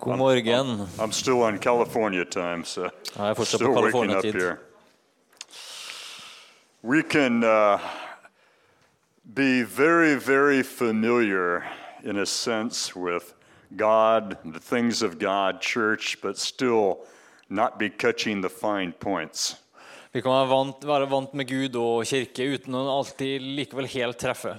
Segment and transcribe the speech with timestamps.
[0.00, 0.88] God morgen.
[0.98, 2.82] I'm still on California time, so
[3.16, 4.34] Ja, jeg er fortsatt på still waking up California-tid.
[4.34, 4.58] here.
[6.82, 7.78] We can uh,
[9.34, 11.64] be very, very familiar
[12.02, 13.34] in a sense with
[13.76, 16.96] God, the things of God, church, but still
[17.50, 19.56] not be catching the fine points.
[20.12, 24.18] Vi kan være vant, være vant med Gud og kirke uten å alltid likevel helt
[24.18, 24.56] treffe.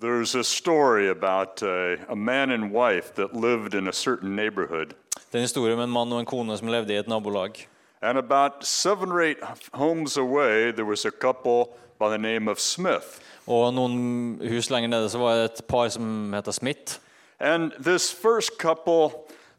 [0.00, 4.94] There's a story about uh, a man and wife that lived in a certain neighborhood.
[5.14, 7.66] Det er en historie om en mann og en kone som levde i et nabolag.
[8.02, 9.38] And about seven or eight
[9.72, 13.18] homes away, there was a couple by the name of Smith.
[13.46, 17.00] Og noen hus lenger nede så var det et par som heter Smith.
[17.40, 19.10] And this first couple,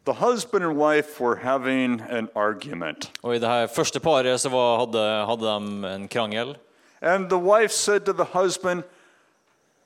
[0.06, 3.12] the husband and wife were having an argument.
[3.22, 6.56] Og i det her første paret så var, hadde, hadde de en krangel.
[7.02, 8.82] And the wife said to the husband,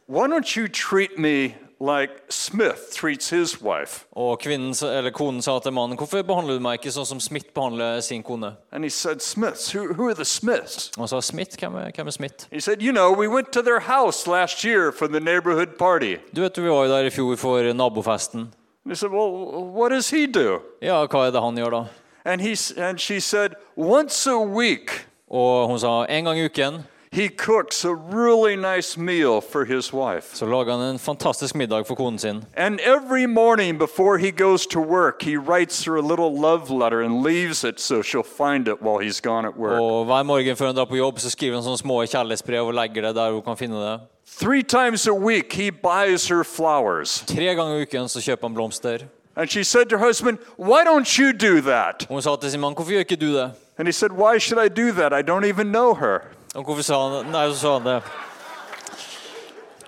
[0.06, 4.05] Why don't you treat me like Smith treats his wife?
[4.12, 7.48] Og kvinnen, eller konen sa til mannen hvorfor behandler du meg ikke sånn som Smith
[7.56, 8.55] behandler sin kone.
[8.70, 9.70] And he said, Smiths?
[9.72, 10.91] Who, who are the Smiths?
[10.96, 12.46] Og han sa Smith, hvem er, hvem er Smith?
[12.52, 16.18] He said, You know, we went to their house last year for the neighborhood party.
[16.33, 18.52] Du vet vi var jo der i fjor for nabofesten.
[18.84, 20.61] And he said, Well, what does he do?
[20.83, 21.84] Ja, hva er det han gjør da?
[22.27, 26.83] And, he, and she said, Once a week, Og hun sa en gang i uken
[27.14, 30.34] he cooks a really nice meal for his wife.
[30.34, 32.44] så lager han en fantastisk middag for konen sin.
[32.56, 37.02] And every morning before he goes to work, he writes her a little love letter
[37.02, 39.80] and leaves it so she'll find it while he's gone at work.
[39.80, 42.74] Og hver morgen før han drar på jobb, så skriver han sånne små kjærlighetsbrev og
[42.74, 44.00] legger det der hun kan finne det.
[44.39, 47.24] Three times a week, he buys her flowers.
[47.27, 49.06] Tre ganger i uken så kjøper han blomster.
[49.36, 52.06] And she said to her husband, Why don't you do that?
[52.08, 53.52] Hun sa til sin mann, hvorfor gjør ikke du det?
[53.78, 55.12] And he said, Why should I do that?
[55.12, 56.20] I don't even know her.
[56.54, 58.02] Hvorfor sa han, nei, så sa han det.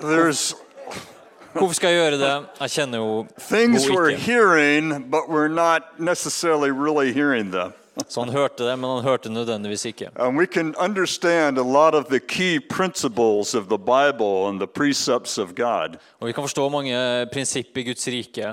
[0.01, 0.55] There's
[1.57, 2.33] Hvorfor skal jeg gjøre det?
[2.61, 7.73] Jeg kjenner jo things we're hearing, but we're not necessarily really hearing them.
[8.09, 10.11] Så han hørte det, men han hørte nødvendigvis ikke.
[10.17, 14.67] And we can understand a lot of the key principles of the Bible and the
[14.67, 18.53] precepts of God, Og vi kan forstå mange prinsipper i Guds rike,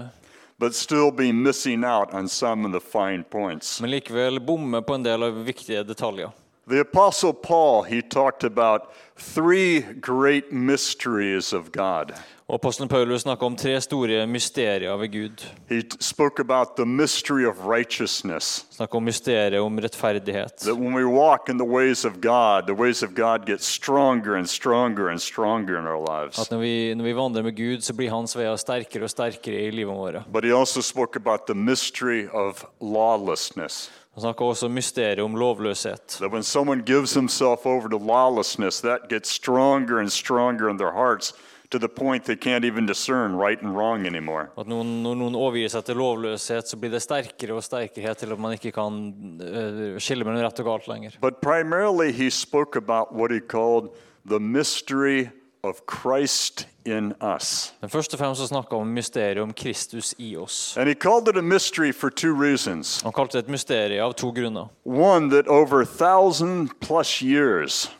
[0.59, 3.81] but still be missing out on some of the fine points.
[3.81, 6.30] men likevel bomme på en del av viktige detaljer.
[6.66, 12.13] The Apostle Paul, he talked about three great mysteries of God.
[12.47, 15.44] Apostelen Paulus om tre store mysterier ved Gud.
[15.69, 18.66] He spoke about the mystery of righteousness.
[18.79, 20.57] Om mysteriet om rettferdighet.
[20.57, 24.35] That when we walk in the ways of God, the ways of God get stronger
[24.35, 26.40] and stronger and stronger in our lives.
[26.40, 29.68] At når vi, når vi vandrer med Gud, så blir hans veier sterkere og sterkere
[29.68, 30.24] i livet.
[30.31, 33.90] But he also spoke about the mystery of lawlessness.
[34.13, 36.19] Han snakker også om mysteriet om lovløshet.
[36.19, 40.91] That when someone gives himself over to lawlessness, that gets stronger and stronger in their
[40.91, 41.34] hearts
[41.72, 44.51] to the point they can't even discern right and wrong anymore.
[44.57, 48.35] At noen, når noen overgir seg til lovløshet, så blir det sterkere og sterkere til
[48.35, 49.00] at man ikke kan
[49.41, 51.18] eh, skille mellom rett og galt lenger.
[51.19, 53.90] But primarily, he spoke about what he called
[54.30, 55.31] the mystery
[55.63, 57.74] of Christ in us.
[57.82, 60.78] Men først og fremst så snakka han om mysteriet om Kristus i oss.
[60.78, 63.02] And he called it a mystery for two reasons.
[63.02, 64.68] Han kalte det et mysterium av to grunner.
[64.86, 67.92] One, that over a thousand plus years,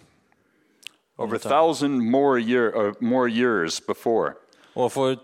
[1.18, 4.34] over a thousand more, year, uh, more years before,
[4.76, 5.16] Og for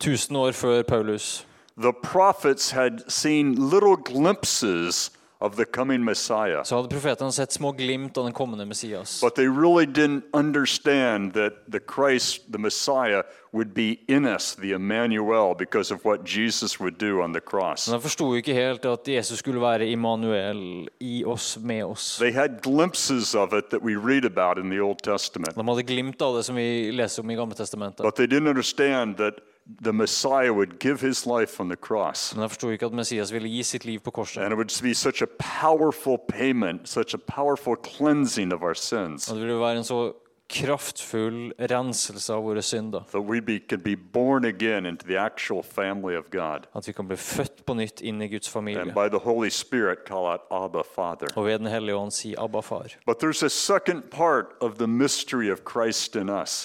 [0.00, 1.46] 1000 år før Paulus
[1.78, 6.64] the prophets had seen little glimpses of the coming Messiah.
[6.64, 9.20] så hadde profetene sett små glimt av den kommende Messias.
[9.22, 13.22] But they really didn't understand that the Christ, the Messiah,
[13.52, 17.88] would be in us, the Emmanuel, because of what Jesus would do on the cross.
[17.88, 22.18] Men de forsto jo ikke helt at Jesus skulle være Immanuel i oss, med oss.
[22.18, 25.82] They had glimpses of it that we read about in the Old Testament, De hadde
[25.82, 28.02] glimt av det som vi leser om i Gamle testamentet.
[28.02, 29.34] but they didn't understand that
[29.84, 32.34] the Messiah would give his life on the cross.
[32.34, 34.42] Men de forsto ikke at Messias ville gi sitt liv på korset.
[34.42, 39.28] And it would be such a powerful payment, such a powerful cleansing of our sins.
[39.28, 40.12] Og det ville være en så
[40.48, 43.04] kraftfull renselse av våre synder.
[46.74, 48.84] At vi kan bli født på nytt inn i Guds familie.
[49.50, 50.82] Spirit, out Abba,
[51.36, 52.96] Og ved Den hellige ånd si 'Abba, far'.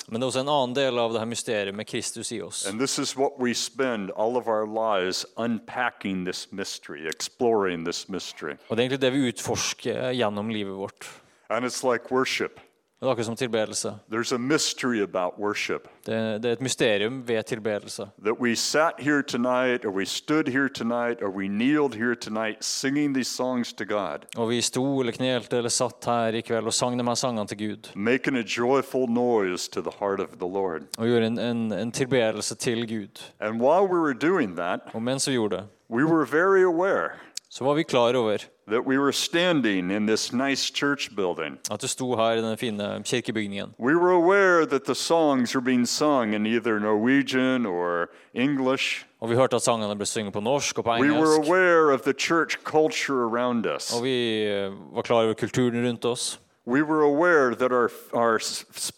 [0.07, 2.67] Men det er også en annen del av det her mysteriet med Kristus i oss.
[2.67, 8.09] And this is what we spend all of our lives unpacking this mystery, exploring this
[8.09, 8.55] mystery.
[8.69, 11.09] Og det er egentlig det vi utforsker gjennom livet vårt.
[11.49, 12.59] And it's like worship.
[13.03, 13.93] Det er akkurat som tilbedelse.
[14.11, 15.87] There's a mystery about worship.
[16.05, 18.05] Det, det er et mysterium ved tilbedelse.
[18.23, 22.63] That we sat here tonight, or we stood here tonight, or we kneeled here tonight
[22.63, 26.65] singing these songs to God, Og vi sto eller knelte eller satt her i kveld
[26.65, 27.89] og sang de her sangene til Gud.
[27.95, 30.81] making a joyful noise to the heart of the Lord.
[30.97, 33.23] Og gjorde en, en, en tilbedelse til Gud.
[33.39, 37.09] And while we were doing that, Og mens vi gjorde det, we were very aware
[37.49, 38.37] så var vi klar over
[38.67, 41.57] that we were standing in this nice church building.
[41.71, 43.73] at du sto her i den fine kirkebygningen.
[43.77, 49.05] We were aware that the songs were being sung in either Norwegian or English.
[49.19, 52.01] Og vi hørte at sangene ble sunget på norsk og på We were aware of
[52.01, 53.93] the church culture around us.
[53.93, 56.39] Og vi eh, var klar over kulturen oss.
[56.65, 58.39] We were aware that our, our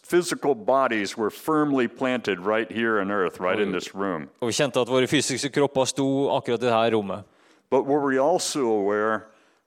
[0.04, 4.28] physical bodies were firmly planted right here on earth, right in this room.
[4.40, 7.22] Og vi kjente at våre fysiske kropper sto akkurat i.
[7.70, 9.26] But were we also aware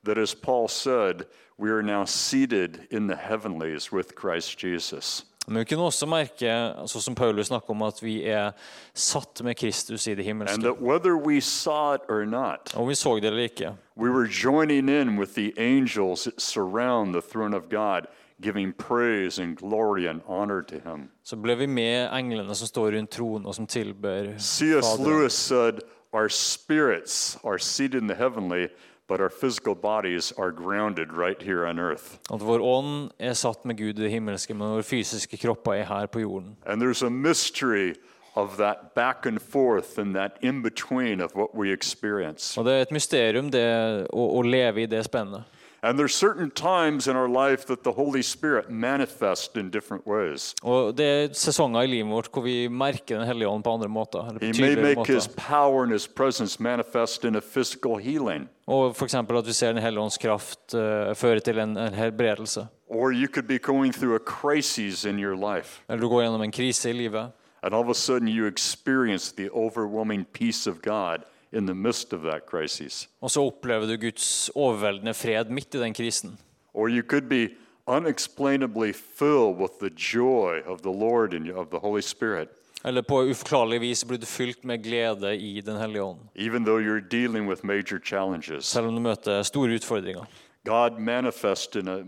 [0.10, 1.26] that, as Paul said,
[1.58, 5.26] we are now seated in the heavenlies with Christ Jesus?
[5.48, 6.52] Men vi kunne også merke,
[6.86, 8.52] sånn som Paulus snakker om, at vi er
[8.94, 10.62] satt med Kristus i det And himmelske.
[10.62, 14.28] that whether we saw it or not, Og vi så det eller ikke, we were
[14.28, 18.06] joining in with the angels that surround the throne of God,
[18.42, 21.10] giving praise and glory and honor to Him.
[21.24, 25.00] så ble vi med englene som står rundt tronen og som tilber C.S.
[25.00, 25.82] Lewis said,
[26.14, 28.68] Our spirits are seated in the heavenly,
[29.10, 32.20] but our physical bodies are grounded right here on earth.
[32.30, 35.90] At vår ånd er satt med Gud i det himmelske, men våre fysiske kropper er
[35.90, 36.56] her på jorden.
[36.66, 37.96] And there's a mystery
[38.36, 42.58] of that back and forth and that in between of what we experience.
[42.60, 43.66] Og det er et mysterium det
[44.14, 45.44] å, å leve i det spennet.
[45.82, 50.54] And there's certain times in our life that the Holy Spirit manifests in different ways.
[50.64, 53.88] Og det er sesonger i livet vårt hvor vi merker Den hellige ånd på andre
[53.88, 54.38] måter.
[54.42, 55.42] He may make his måter.
[55.48, 58.50] power and his presence manifest in a physical healing.
[58.68, 59.14] Og f.eks.
[59.16, 62.68] at vi ser Den hellige ånds kraft eh, føre til en, en helbredelse.
[62.90, 66.42] Or you could be going through a crisis in your life, Eller du går gjennom
[66.42, 67.32] en krise i livet,
[67.64, 71.18] and all of a sudden you experience the overwhelming peace of God
[71.52, 73.08] in the midst of that crisis.
[73.20, 76.38] Och så upplever du Guds överväldigande fred mitt i den krisen.
[76.74, 77.50] Or you could be
[77.88, 82.50] unexplainably filled with the joy of the Lord and of the Holy Spirit,
[82.84, 86.20] Eller på uforklarlig vis blir du fylt med glede i Den hellige ånd.
[86.36, 88.66] even though you're dealing with major challenges.
[88.66, 90.26] Selv om du møter store utfordringer.
[90.66, 92.04] God manifests in a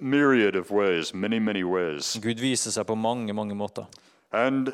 [0.00, 2.18] myriad of ways, many, many ways.
[2.22, 3.84] Gud viser seg på mange, mange måter.
[4.32, 4.68] And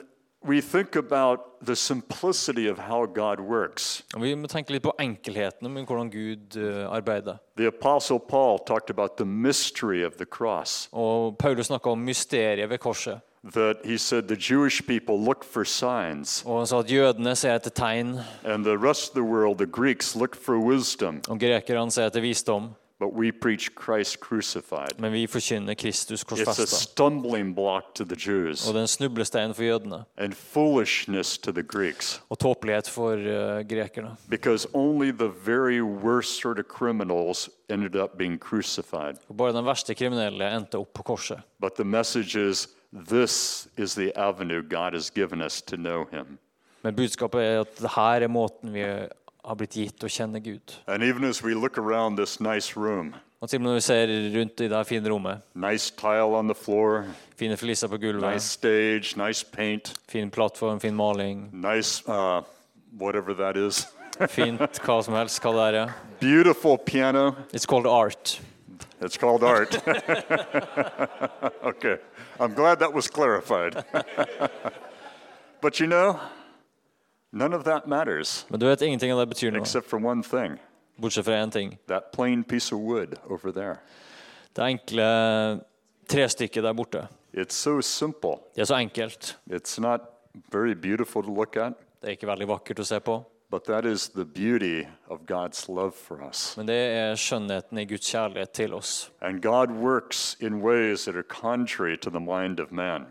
[0.44, 4.02] we think about the simplicity of how God works.
[4.18, 7.38] Vi må tenke litt på enkelheten med hvordan Gud eh, arbeider.
[7.56, 12.68] The Apostle Paul talked about the mystery of the cross, Og Paulus snakket om mysteriet
[12.70, 13.20] ved korset.
[13.54, 17.54] that he said the Jewish people look for signs, Og han sa at jødene ser
[17.54, 21.90] etter tegn, and the rest of the world, the Greeks, look for wisdom, og grekerne
[21.90, 22.70] ser etter visdom.
[23.02, 25.00] But we preach Christ crucified.
[25.00, 26.66] Men vi forkynner Kristus It's a korsfesta.
[26.66, 30.04] stumbling block to the Jews Og det er en snublestein for jødene.
[30.16, 34.16] and foolishness to the Greeks, Og tåpelighet for eh, grekerne.
[34.28, 39.16] because only the very worst sort of criminals ended up being crucified.
[39.38, 41.40] Bare den verste kriminelle endte opp på korset.
[41.60, 42.68] But the message is
[43.08, 46.38] this is the avenue God has given us to know Him.
[46.82, 48.84] Men budskapet er at det her er måten vi
[49.44, 50.74] har blitt gitt å kjenne Gud.
[50.86, 53.80] And even as we look around this nice room, Og til og med når vi
[53.80, 54.06] ser
[54.38, 57.04] rundt i det her fine rommet, nice tile on the floor,
[57.36, 62.42] fine fliser på gulvet, nice stage, nice paint, fin plattform, fin maling, nice uh,
[63.00, 63.88] whatever that is,
[64.30, 65.90] fint hva som helst, hva det er.
[66.20, 67.34] beautiful piano.
[67.52, 68.38] It's called art.
[69.00, 69.74] It's called art.
[71.64, 71.96] okay,
[72.38, 73.74] I'm glad that was clarified.
[75.60, 76.20] but you know,
[77.32, 80.22] none of that matters Men du vet ingenting av det betyr noe, except for one
[80.22, 80.58] thing
[81.00, 81.78] bortsett fra én ting.
[81.88, 83.76] that plain piece of wood over there.
[84.54, 85.60] Det enkle
[86.08, 87.08] trestykket der borte.
[87.34, 88.36] It's so simple.
[88.54, 89.38] Det er så enkelt.
[89.50, 90.00] It's not
[90.52, 91.72] very beautiful to look at,
[92.02, 95.68] Det er ikke veldig vakkert å se på, but that is the beauty of God's
[95.68, 96.56] love for us.
[96.56, 99.10] men det er skjønnheten i Guds kjærlighet til oss.
[99.20, 103.06] And God works in ways that are contrary to the mind of man.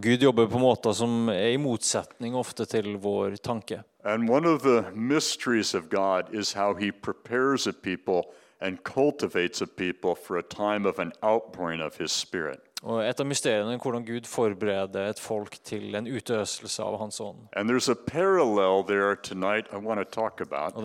[0.00, 3.82] Og Gud jobber på måter som er i motsetning ofte til vår tanke.
[4.00, 8.22] And one of the mysteries of God is how he prepares a people
[8.60, 12.60] and cultivates a people for a time of an outpouring of his spirit.
[12.82, 17.20] Og et av mysteriene er hvordan Gud forbereder et folk til en utøselse av Hans
[17.20, 17.36] ånd.
[17.52, 17.74] Og det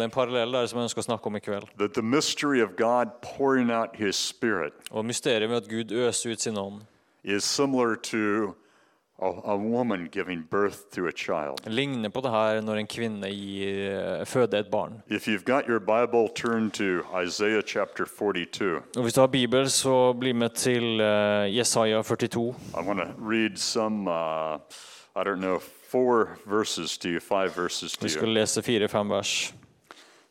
[0.04, 1.72] er en parallell der som jeg ønsker å snakke om i kveld.
[4.12, 6.84] Spirit Og mysteriet med at Gud øser ut sin ånd
[7.26, 8.56] is similar to
[9.22, 11.60] a, a woman giving birth to a child.
[11.68, 15.02] ligner på det her når en kvinne gir, eh, føder et barn.
[15.08, 16.84] If you've got your Bible, turn to
[17.26, 18.82] Isaiah chapter 42.
[18.98, 22.56] Og Hvis du har Bibel, så bli med til eh, Jesaja 42.
[22.78, 24.58] I want to read some, uh,
[25.16, 25.60] I don't know,
[25.92, 29.54] four verses to you, five verses to Vi skal lese fire-fem vers.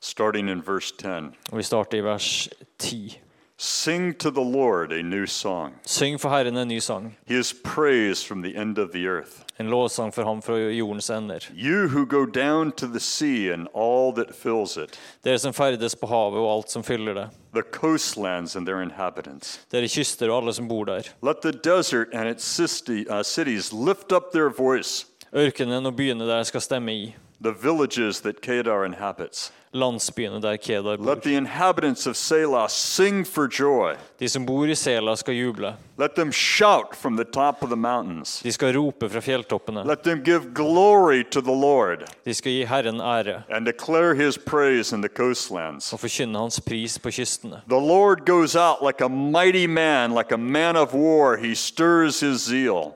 [0.00, 1.08] starting in verse 10.
[1.52, 2.48] Og Vi starter i vers
[2.78, 3.18] 10.
[3.56, 8.20] Sing to the Lord a new song, Syng for Herren en ny sang, his praise
[8.24, 9.44] from the end of the earth.
[9.60, 11.38] en lovsang for ham fra jordens ender.
[11.54, 15.94] You who go down to the sea and all that fills it, Dere som ferdes
[15.94, 17.28] på havet og alt som fyller det.
[17.52, 19.60] the coastlands and their inhabitants.
[19.70, 21.02] Dere kyster og alle som bor der.
[21.22, 26.26] Let the desert and its cisti- uh, cities lift up their voice, Ørkenen og byene
[26.26, 27.14] der skal stemme i.
[27.40, 29.52] the villages that Kedar inhabits.
[29.74, 31.06] Landsbyene der Kedar bor.
[31.06, 33.96] Let the inhabitants of Selah sing for joy.
[34.18, 35.74] De som bor i Sela, skal juble.
[35.98, 38.40] Let them shout from the top of the mountains.
[38.42, 39.84] De skal rope fra fjelltoppene.
[39.84, 44.38] Let them give glory to the Lord De skal gi Herren ære and declare his
[44.38, 45.92] praise in the coastlands.
[45.92, 47.60] og forkynne hans pris på kystene.
[47.68, 51.36] The Lord goes out like a mighty man, like a man of war.
[51.36, 52.94] He stirs his zeal.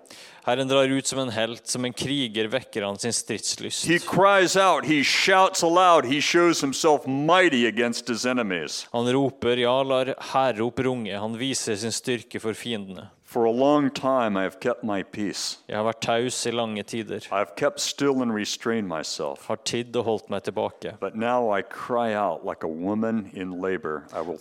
[0.49, 3.85] Herren drar ut som en helt, som en kriger han sin stridslyst.
[3.85, 8.89] He cries out, he shouts aloud, he shows himself mighty against his enemies.
[8.93, 13.11] Han roper, ja, lar hærrop runge, han viser sin styrke for fiendene.
[13.25, 15.59] For a long time I have kept my peace.
[15.69, 19.49] Har taus i lange tider, I have kept still and restrained myself.
[19.49, 20.97] har tidd og holdt meg tilbake.
[20.99, 24.07] But now I cry out like a woman in labor.
[24.15, 24.41] I will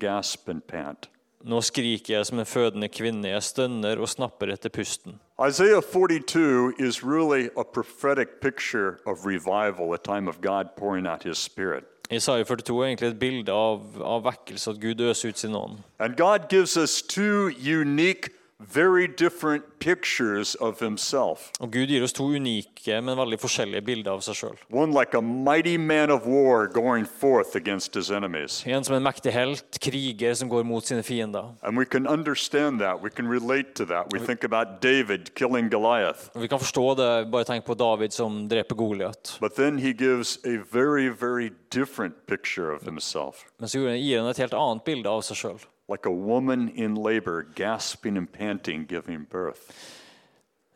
[0.00, 1.06] gasp and pant.
[1.46, 5.20] Nå skriker jeg som en fødende kvinne, jeg stønner og snapper etter pusten.
[5.38, 11.22] Isaiah 42 is really a prophetic picture of revival, a time of God pouring out
[11.22, 11.84] his spirit.
[12.10, 15.78] Isaiah 42 er egentlig et bilde av, av vekkelse, at Gud øser ut sin ånd.
[16.00, 21.50] And God gives us two unique, very different pictures of himself.
[21.60, 24.62] Og Gud gir oss to unike, men veldig forskjellige bilder av seg selv.
[24.72, 28.62] One like a mighty man of war going forth against his enemies.
[28.66, 31.52] En som en mektig helt, kriger som går mot sine fiender.
[31.62, 33.02] And we can understand that.
[33.02, 34.12] We can relate to that.
[34.12, 36.30] We think about David killing Goliath.
[36.34, 39.36] Vi kan forstå det, bare tenk på David som dreper Goliat.
[39.40, 43.44] But then he gives a very, very different picture of himself.
[43.58, 45.64] Men så gir han et helt annet bilde av seg sjøl.
[45.88, 49.60] Like a woman in labor, gasping and panting, giving birth.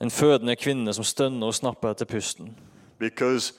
[0.01, 2.57] En fødende kvinne som stønner og snapper etter pusten.
[2.99, 3.53] Because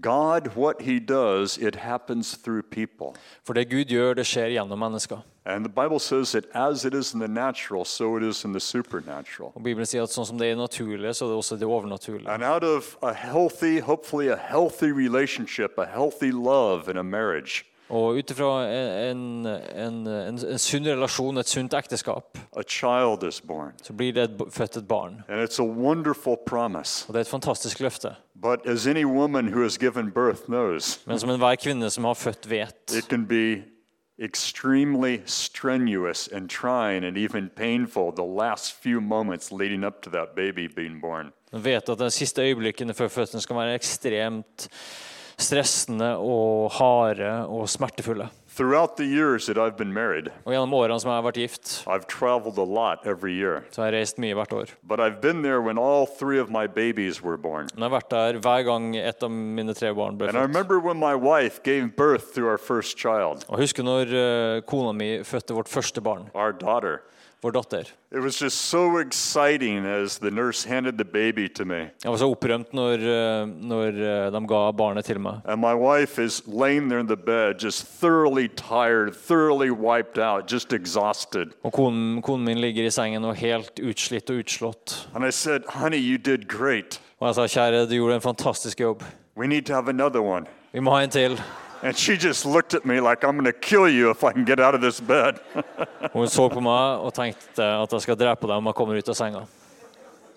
[0.00, 3.06] God, what he does, it happens through people.
[3.44, 5.18] For det Gud gjør, det skjer gjennom mennesker.
[5.46, 8.52] And the Bible says that as it is in the natural, so it is in
[8.52, 9.52] the supernatural.
[9.54, 12.28] Og Bibelen sier at sånn som det er naturlig, så er det også det overnaturlige.
[12.28, 17.64] And out of a healthy, hopefully a healthy relationship, a healthy love in a marriage,
[17.88, 22.38] Og ut ifra en, en, en, en sunn relasjon, et sunt ekteskap,
[23.82, 25.20] så blir det et, født et barn.
[25.28, 28.16] Og det er et fantastisk løfte.
[30.46, 32.98] Knows, Men som enhver kvinne som har født, vet,
[34.18, 40.34] extremely strenuous and trying and even painful the last few moments leading up to that
[40.34, 41.32] baby being born.
[41.52, 44.68] man vet att de siste ögonblicken før födseln skal være ekstremt
[45.38, 48.30] stressende og harde og smertefulle.
[48.56, 51.72] Throughout the years that I've been married, Og gjennom årene som jeg har vært gift,
[51.86, 53.64] I've traveled a lot every year.
[53.70, 54.70] så har jeg reist mye hvert år.
[54.82, 57.68] But I've been there when all three of my babies were born.
[57.74, 60.40] Men jeg har vært der hver gang et av mine tre barn ble And I
[60.40, 60.48] født.
[60.54, 64.60] remember when my wife gave birth to our first child, Og jeg husker når eh,
[64.62, 67.02] kona mi fødte vårt første barn, our daughter.
[67.42, 67.88] Vår datter.
[68.12, 71.90] It was just so exciting as the nurse handed the baby to me.
[72.04, 75.40] Jeg var så opprømt når, eh, når eh, de ga barnet til meg.
[75.44, 80.52] And my wife is laying there in the bed, just thoroughly tired, thoroughly wiped out,
[80.52, 81.52] just exhausted.
[81.64, 85.08] Og konen, konen min ligger i sengen og helt utslitt og utslått.
[85.14, 87.00] And I said, Honey, you did great.
[87.20, 89.02] Og jeg sa, kjære, du gjorde en fantastisk jobb.
[89.36, 90.46] We need to have another one.
[90.72, 91.40] Vi må ha en til.
[91.86, 94.44] And she just looked at me like, I'm going to kill you if I can
[94.44, 95.38] get out of this bed.
[96.12, 99.46] På meg og tenkte at jeg skal drepe deg om jeg kommer ut av senga.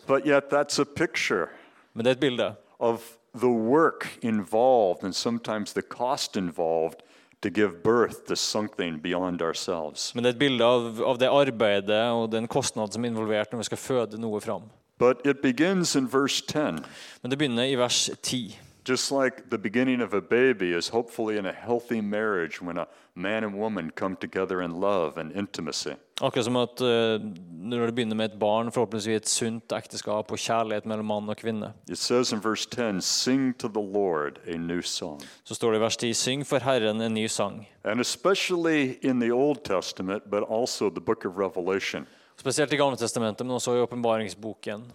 [0.06, 1.50] but yet, that's a picture
[1.94, 7.02] Men det er et bilde of the work involved and sometimes the cost involved
[7.42, 10.14] to give birth to something beyond ourselves.
[10.16, 13.78] Men det av, av det arbeidet og den kostnad som er involvert når vi skal
[13.78, 14.70] føde noe fram.
[15.00, 16.86] But it begins in verse 10.
[17.24, 18.69] Men det begynner i vers 10.
[18.86, 22.86] Just like the beginning of a baby is hopefully in a healthy marriage when a
[23.16, 25.92] man and woman come together in love and intimacy.
[26.22, 27.20] Akkurat som at eh,
[27.52, 31.38] når det begynner med et barn, forhåpentligvis et sunt ekteskap og kjærlighet mellom mann og
[31.38, 35.22] kvinne, It says in verse 10 Sing to the Lord a new song.
[35.44, 37.68] så står det i vers 10 Syng for Herren en ny sang.
[37.84, 42.06] And especially in the Old Testament, but also the book of Revelation,
[42.40, 44.86] Spesielt i Gamle testamentet, men også i åpenbaringsboken.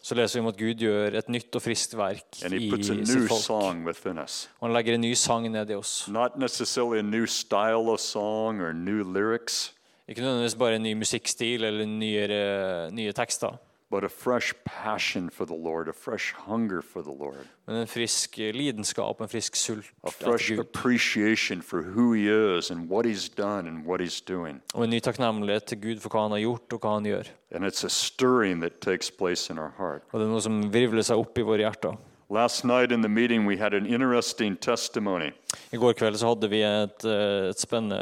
[0.00, 2.40] Så leser vi om at Gud gjør et nytt og friskt verk i
[3.04, 3.44] sitt folk.
[4.60, 6.06] Og han legger en ny sang ned i oss.
[10.08, 13.60] Ikke nødvendigvis bare en ny musikkstil eller nyere, nye tekster.
[13.90, 17.86] But a fresh passion for the Lord, a fresh hunger for the Lord, men en
[17.86, 23.28] frisk lidenskap, en frisk sult a fresh appreciation for who he is and what he's
[23.28, 24.60] done and what he's doing.
[24.74, 27.30] Og en ny takknemlighet til Gud for hva han har gjort og hva han gjør.
[27.52, 30.02] And it's a stirring that takes place in our heart.
[30.12, 31.96] Det er noe som virvler seg opp i våre hjerter.
[32.30, 35.32] Last night in the meeting, we had an interesting testimony.
[35.72, 37.96] I går så hadde vi et, eh, et spennende.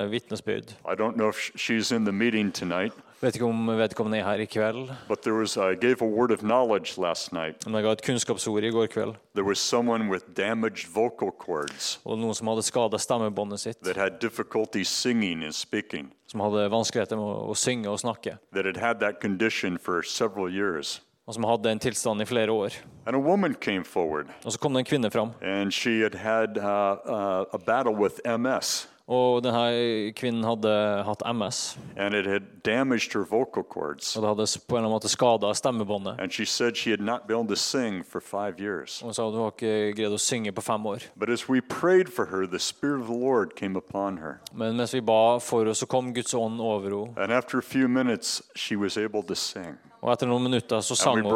[0.84, 4.40] I don't know if she's in the meeting tonight, Vet ikke om vedkommende er her
[4.42, 7.62] i kveld, but there was I gave a word of knowledge last night.
[7.66, 9.14] men jeg ga et kunnskapsord i går kveld.
[9.34, 13.96] There was someone with damaged vocal cords Og noen som hadde skada stemmebåndet sitt, that
[13.96, 18.66] had difficulty singing and speaking, som hadde vanskeligheter med å, å synge og snakke, that
[18.66, 21.00] had had that condition for several years.
[21.26, 22.74] og som hadde en tilstand i flere år.
[23.06, 26.14] And a woman came forward, Og så kom det en kvinne fram, and she had
[26.18, 30.72] had uh, uh, a battle with MS, og denne kvinnen hadde
[31.04, 31.76] hatt MS.
[31.96, 34.16] and it had damaged her vocal cords.
[34.16, 36.20] Og det hadde på en eller annen måte skada stemmebåndet.
[36.20, 39.00] And she said she had not been able to sing for five years.
[39.02, 41.02] Og hun sa hun har ikke greid å synge på fem år.
[41.16, 44.40] But as we prayed for her, the Spirit of the Lord came upon her.
[44.52, 47.14] Men mens vi ba for henne, så kom Guds ånd over henne.
[47.16, 49.78] And after a few minutes, she was able to sing.
[50.02, 51.30] Og etter noen minutter så sang hun.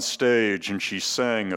[0.00, 1.52] stage, sang.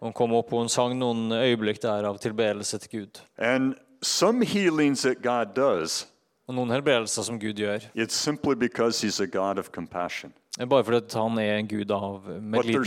[0.00, 3.20] Hun kom opp og hun sang noen øyeblikk der av tilbedelse til Gud.
[3.38, 6.08] And some healings that God does,
[6.46, 10.34] Og noen helbredelser som Gud gjør, it's simply because He's a God of compassion.
[10.68, 12.84] bare fordi han er en Gud av medlidenhet.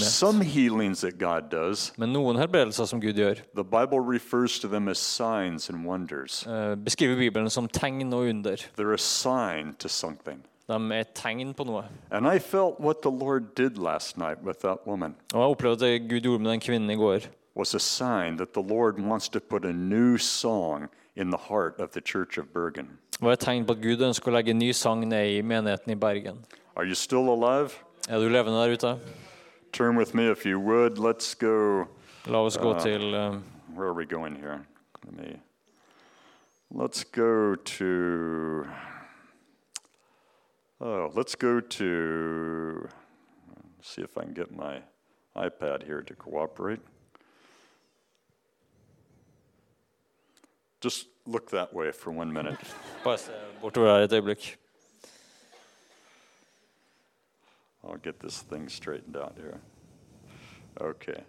[1.97, 3.41] Men noen helbredelser som Gud gjør,
[6.47, 8.57] eh, beskriver Bibelen som tegn og under.
[10.67, 10.89] They're a sign to something.
[10.89, 11.83] De er et tegn på noe.
[12.11, 15.85] And I felt what the Lord did last night with that woman Og jeg opplevde
[15.85, 17.19] det Gud gjorde med den kvinnen i går,
[17.55, 21.79] was a sign that the Lord wants to put a new song in the heart
[21.79, 22.89] of the church of Bergen.
[23.21, 25.91] var et tegn på at Gud ønsker å legge en ny sang ned i menigheten
[25.91, 26.45] i Bergen.
[26.75, 27.73] Are you still alive?
[28.09, 28.99] Er du levende der ute?
[29.73, 30.97] Turn with me if you would.
[30.97, 31.85] Let's go.
[32.25, 33.39] La oss gå til eh,
[33.75, 34.59] Where are we going here?
[35.05, 35.39] Let me.
[36.71, 38.65] Let's go to.
[40.79, 42.87] Oh, let's go to.
[43.81, 44.81] See if I can get my
[45.35, 46.79] iPad here to cooperate.
[50.79, 52.59] Just look that way for one minute.
[53.03, 53.17] Bare
[53.61, 54.57] bortover her et øyeblikk.
[57.83, 59.59] I'll get this thing straightened out here.
[60.79, 61.23] Okay.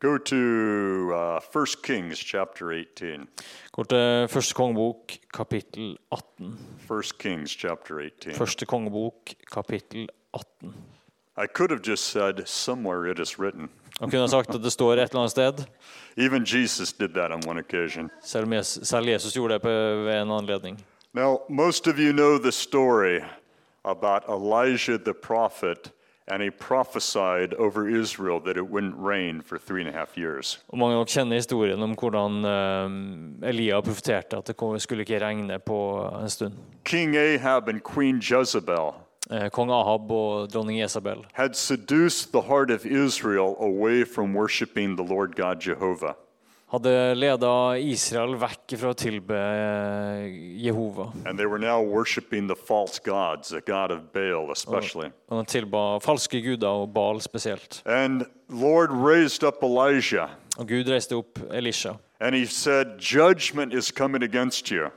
[0.00, 3.28] Go to uh, 1 Kings chapter 18.
[3.72, 6.58] Går til første kongebok, kapittel 18.
[6.90, 8.34] 1 Kings chapter 18.
[8.34, 9.14] Første kongebok,
[9.52, 10.74] kapittel 18.
[11.36, 13.68] I could have just said, somewhere it is written.
[14.00, 15.64] Han kunne sagt at det står et eller annet sted,
[16.24, 18.10] Even Jesus did that on one occasion.
[18.22, 20.84] selv, Jesus, selv Jesus gjorde det på, ved en anledning.
[21.12, 23.20] Now, most of you know the story
[23.84, 25.92] about Elijah the prophet,
[26.30, 30.58] and he prophesied over Israel that it wouldn't rain for three and a half years.
[30.68, 35.20] Og Mange av dere kjenner historien om hvordan eh, Elia profeterte at det skulle ikke
[35.24, 35.80] regne på
[36.22, 36.54] en stund.
[36.84, 38.94] King Ahab and Queen Jezebel
[39.30, 44.96] Eh, Kong Ahab og dronning Isabel had seduced the heart of Israel away from worshiping
[44.96, 46.16] the Lord God Jehovah.
[46.72, 50.26] Hadde leda Israel vekk fra å tilbe eh,
[50.66, 51.08] Jehova.
[53.06, 53.64] Gods, god
[54.24, 57.80] Baal og, Og de tilba falske guder og Baal spesielt.
[60.58, 61.96] Og Gud reiste opp Elisha.
[62.20, 64.90] and he said, Judgment is coming against you,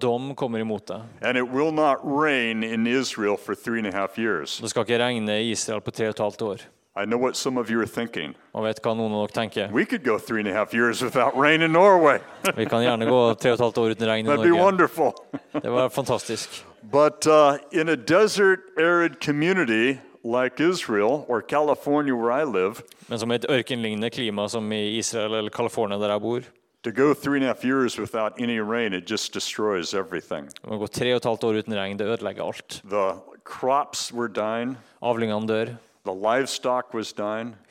[0.00, 1.02] dom kommer imot deg.
[1.22, 4.58] and it will not rain in Israel for three and a half years.
[4.60, 6.64] Det skal ikke regne i Israel på tre og et halvt år.
[6.98, 8.34] I know what some of you are thinking.
[8.58, 9.68] Og vet hva noen av dere tenker?
[9.70, 12.18] We could go three and a half years without rain in Norway.
[12.56, 15.14] Vi kan gjerne gå tre og et halvt år uten regn i That'd be wonderful.
[15.62, 16.64] Det var fantastisk.
[16.82, 23.18] But uh, in a desert, arid community like Israel or California, where I live, Men
[23.18, 26.40] som et ørkenlignende klima som i Israel eller California, der jeg bor,
[26.82, 30.48] to go three and a half years without any rain, it just destroys everything.
[30.66, 32.80] å gå tre og et halvt år uten regn, det ødelegger alt.
[32.90, 35.76] The crops were dying, Avlingene dør.
[36.08, 37.12] The livestock was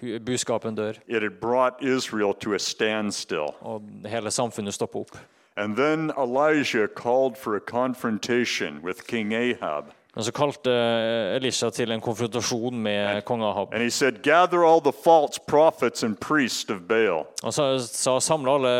[0.01, 0.97] Buskapen dør.
[1.07, 3.55] It had brought Israel to a standstill.
[3.61, 5.17] Og hele samfunnet stopper opp.
[5.57, 9.85] And then Elijah called for a confrontation with King Ahab.
[10.17, 13.69] Men så kalte eh, Elisha til en konfrontasjon med kong Ahab.
[13.73, 17.27] And he said, Gather all the false prophets and priests of Baal.
[17.43, 18.73] Han sa, sa samle alle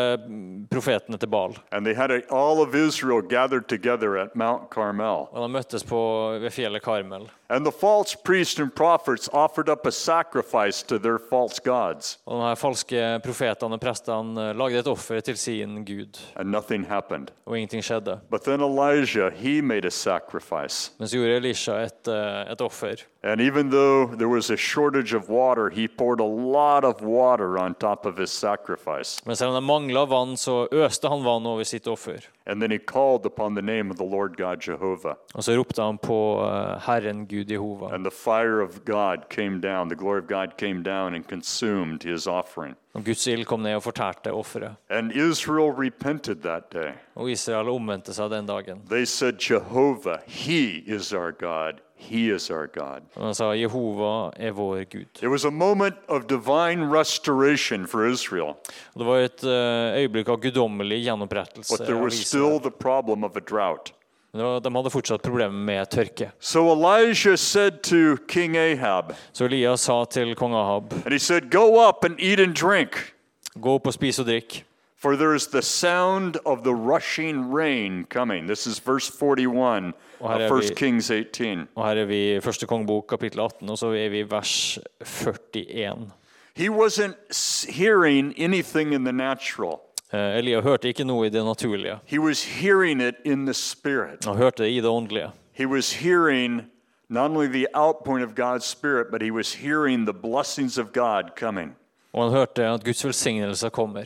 [0.70, 1.54] profetene til Baal.
[1.70, 5.28] And they had all of Israel gathered together at Mount Carmel.
[5.30, 6.00] Og de møttes på,
[6.42, 7.28] ved fjellet Karmel.
[7.50, 12.42] And the false priests and prophets offered up a sacrifice to their false gods, Og
[12.50, 17.30] de falske profetene og prestene eh, lagde et offer til sin gud, and nothing happened.
[17.46, 18.18] og ingenting skjedde.
[18.30, 20.90] But then Elijah, he made a sacrifice.
[20.98, 22.96] Men så gjorde Elisha et, eh, et offer.
[23.22, 27.58] And even though there was a shortage of water, he poured a lot of water
[27.58, 29.20] on top of his sacrifice.
[29.26, 32.20] Men selv om de mangla vann, så øste han vann over sitt offer.
[32.46, 35.16] And then he called upon the name of the Lord God Jehovah.
[35.34, 37.94] Og så ropte han på eh, Herren Gud Jehova.
[37.94, 42.02] And the fire of God came down, the glory of God came down and consumed
[42.02, 42.74] his offering.
[42.94, 44.76] Og Guds ild kom ned og fortærte offeret.
[44.90, 46.92] And Israel repented that day.
[47.14, 48.80] Og Israel omvendte seg den dagen.
[48.90, 51.80] They said, Jehovah, He is our God.
[52.00, 53.02] He is our God.
[53.16, 55.22] Og han sa Jehova er vår Gud.
[55.22, 58.54] It was a moment of divine restoration for Israel,
[58.94, 61.76] Og det var et eh, øyeblikk av guddommelig gjenopprettelse.
[61.76, 63.92] but there was still the problem of a drought.
[64.32, 66.30] Men det var, de hadde fortsatt problemer med tørke.
[66.40, 71.50] So Elijah said to King Ahab, Så Elias sa til kong Ahab and he said,
[71.50, 73.14] Go up and eat and drink,
[73.60, 74.64] Gå opp og spis og drikk,
[75.00, 78.46] for there is the sound of the rushing rain coming.
[78.46, 81.68] This is verse 41 Og her of er 1 vi- Kings 18.
[81.76, 84.78] Og her er vi i første kongebok, kapittel 18, og så er vi i vers
[85.00, 86.10] 41.
[86.56, 89.78] He wasn't s- hearing anything in the natural,
[90.12, 91.98] Elia hørte ikke noe i det naturlige.
[92.06, 94.24] he was hearing it in the spirit.
[94.24, 95.30] Han hørte det i det åndelige.
[95.52, 96.62] He was hearing
[97.08, 101.22] not only the outpouring of God's Spirit, but he was hearing the blessings of God
[101.36, 101.76] coming.
[102.12, 104.04] Og han hørte at Guds velsignelse kommer.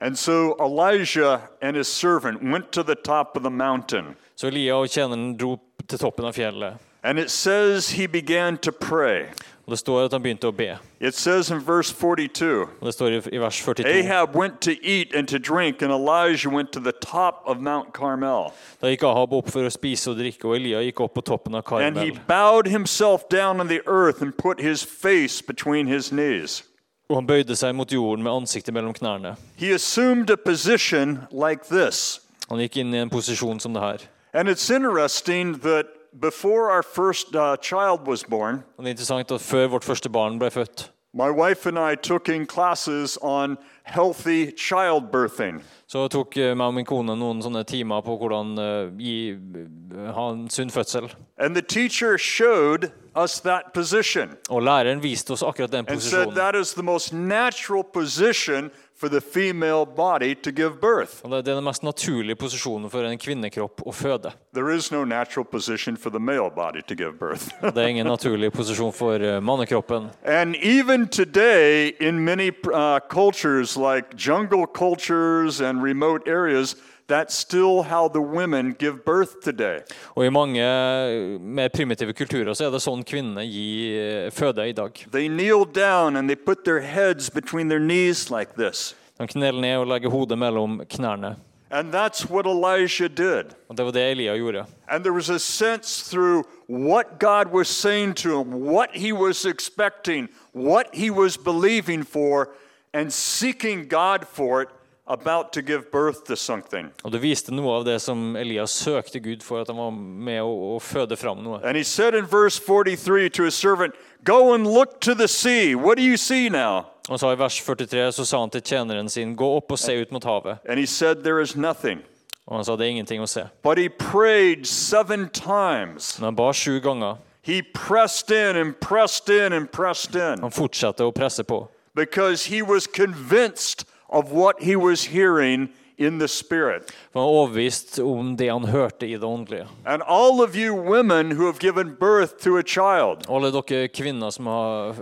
[0.00, 4.04] And so Elijah and his servant went to the top of the mountain.
[4.36, 6.74] Så Elia og tjeneren dro til toppen av fjellet.
[7.02, 9.24] And it says he began to pray.
[9.66, 10.78] Og det står at han begynte å be.
[11.00, 13.88] It says in verse 42 Og det står i, vers 42.
[13.88, 17.92] Ahab went to eat and to drink, and Elijah went to the top of Mount
[17.92, 18.52] Carmel.
[18.80, 21.58] Da gikk Ahab opp for å spise og drikke, og Elia gikk opp på toppen
[21.58, 26.12] av And he bowed himself down on the earth and put his face between his
[26.12, 26.62] knees.
[27.10, 29.34] Og han bøyde seg mot jorden med ansiktet mellom knærne.
[29.56, 32.20] He assumed a position like this.
[32.48, 34.06] Han gikk inn i en posisjon som det her.
[34.32, 39.30] And it's interesting that before our first uh, child was born, Og det er interessant
[39.32, 43.56] at Før vårt første barn ble født, my wife and I took in classes on
[43.84, 45.62] healthy childbirthing.
[45.88, 50.10] så tok eh, meg og min kone noen sånne timer på hvordan eh, gi, eh,
[50.12, 51.08] ha en sunn fødsel.
[51.38, 56.26] And the teacher showed us that position Og læreren viste oss akkurat den and said
[56.26, 56.34] posisjonen.
[56.34, 61.22] that is the most natural position for the female body to give birth.
[61.22, 64.32] Det er den mest naturlige posisjonen for en kvinnekropp å føde.
[64.54, 67.50] There is no natural position for the male body to give birth.
[67.74, 70.10] Det er ingen naturlig posisjon for eh, mannekroppen.
[70.24, 76.76] And even today, in many uh, cultures like jungle cultures and remote areas,
[77.08, 79.80] that's still how the women give birth today.
[80.14, 84.68] Og i mange eh, mer primitive kulturer så er det sånn kvinnene gir eh, føde
[84.68, 85.06] i dag.
[85.12, 88.94] They kneel down and they put their heads between their knees like this.
[89.18, 91.36] De kneler ned og legger hodet mellom knærne.
[91.70, 93.54] And that's what Elijah did.
[93.68, 94.66] Og det var det Elia gjorde.
[94.88, 99.44] And there was a sense through what God was saying to him, what he was
[99.44, 102.50] expecting, what he was believing for,
[102.92, 104.68] and seeking God for it,
[105.06, 106.90] about to give birth to something.
[107.04, 110.42] Og det viste noe av det som Elias søkte Gud for, at han var med
[110.42, 111.60] å, å føde fram noe.
[111.64, 115.74] And he said in verse 43 to his servant, Go and look to the sea.
[115.74, 116.86] What do you see now?
[117.08, 119.94] Og så I vers 43 så sa han til tjeneren sin, gå opp og se
[119.94, 120.58] ut mot havet.
[120.68, 122.02] And he said, There is nothing.
[122.46, 123.42] Og han sa, det er ingenting å se.
[123.62, 126.16] But he prayed seven times.
[126.18, 127.16] Men han ba sju ganger.
[127.42, 131.68] He pressed in and pressed in and pressed in Han fortsatte å presse på.
[131.94, 133.84] because he was convinced
[134.16, 136.92] of what he was hearing in the Spirit.
[137.12, 139.66] Var overbevist om det han hørte i det åndelige.
[139.84, 144.30] And all of you women who have given birth to a child, Alle dere kvinner
[144.30, 144.94] som har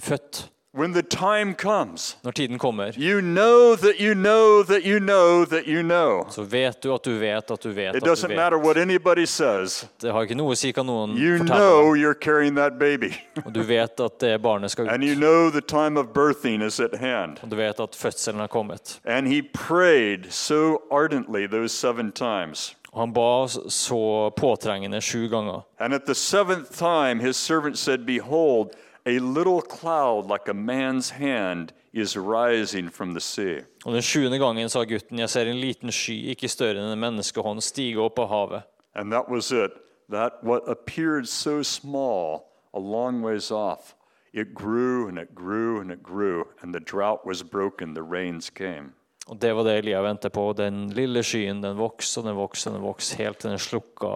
[0.00, 4.98] født, when the time comes, når tiden kommer, you know that you know that you
[4.98, 6.26] know that you know.
[6.30, 8.76] så vet du at du vet at du vet It at du doesn't matter what
[8.76, 9.86] anybody says.
[10.00, 13.14] Det har ikke noe å si hva noen You know you're carrying that baby.
[13.44, 15.18] Og du vet at det barnet skal And you ut.
[15.18, 17.38] know the time of birthing is at hand.
[17.42, 19.00] Og du vet at fødselen er kommet.
[19.04, 22.76] And he prayed so ardently those seven times.
[22.92, 25.60] Og han ba så påtrengende sju ganger.
[25.78, 28.70] And at the seventh time, his servant said, Behold,
[29.06, 33.62] a little cloud like a man's hand is rising from the sea.
[33.84, 37.00] Og den sjuende gangen sa gutten, jeg ser en liten sky, ikke større enn en
[37.00, 38.66] menneskehånd, stige opp av havet.
[38.94, 39.72] And that was it.
[40.10, 43.94] That what appeared so small a long ways off,
[44.32, 48.50] it grew and it grew and it grew, and the drought was broken, the rains
[48.50, 48.92] came.
[49.26, 50.52] Og det var det Elia ventet på.
[50.52, 54.12] Den lille skyen den vokste og den vokste og den vokste helt til den slukka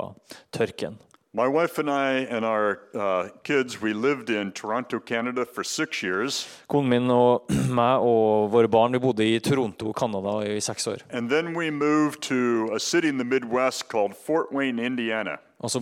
[0.54, 1.00] tørken.
[1.32, 6.02] My wife and I and our uh, kids, we lived in Toronto, Canada for six
[6.02, 6.48] years.
[6.68, 7.46] Konen min og
[7.78, 11.04] meg og våre barn vi bodde i Toronto, Canada i seks år.
[11.10, 15.36] And then we moved to a city in the Midwest called Fort Wayne, Indiana.
[15.60, 15.78] Og så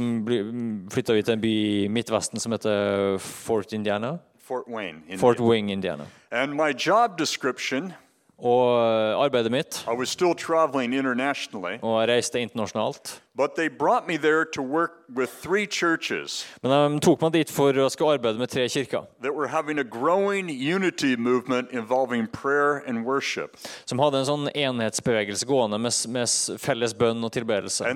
[0.91, 4.19] flytta vi til en by i Midtvesten som heter Fort Indiana.
[4.45, 4.99] Fort Wayne.
[5.09, 5.21] Indiana.
[5.21, 6.05] Fort Wayne, Indiana.
[6.31, 7.93] And my job description,
[8.39, 13.23] Og eh, arbeidet mitt I was still traveling internationally, Og jeg reiste internasjonalt.
[16.63, 19.07] Men de tok meg dit for å skulle arbeide med tre kirker.
[23.87, 27.87] Som hadde en sånn enhetsbevegelse gående med, med felles bønn og tilbedelse.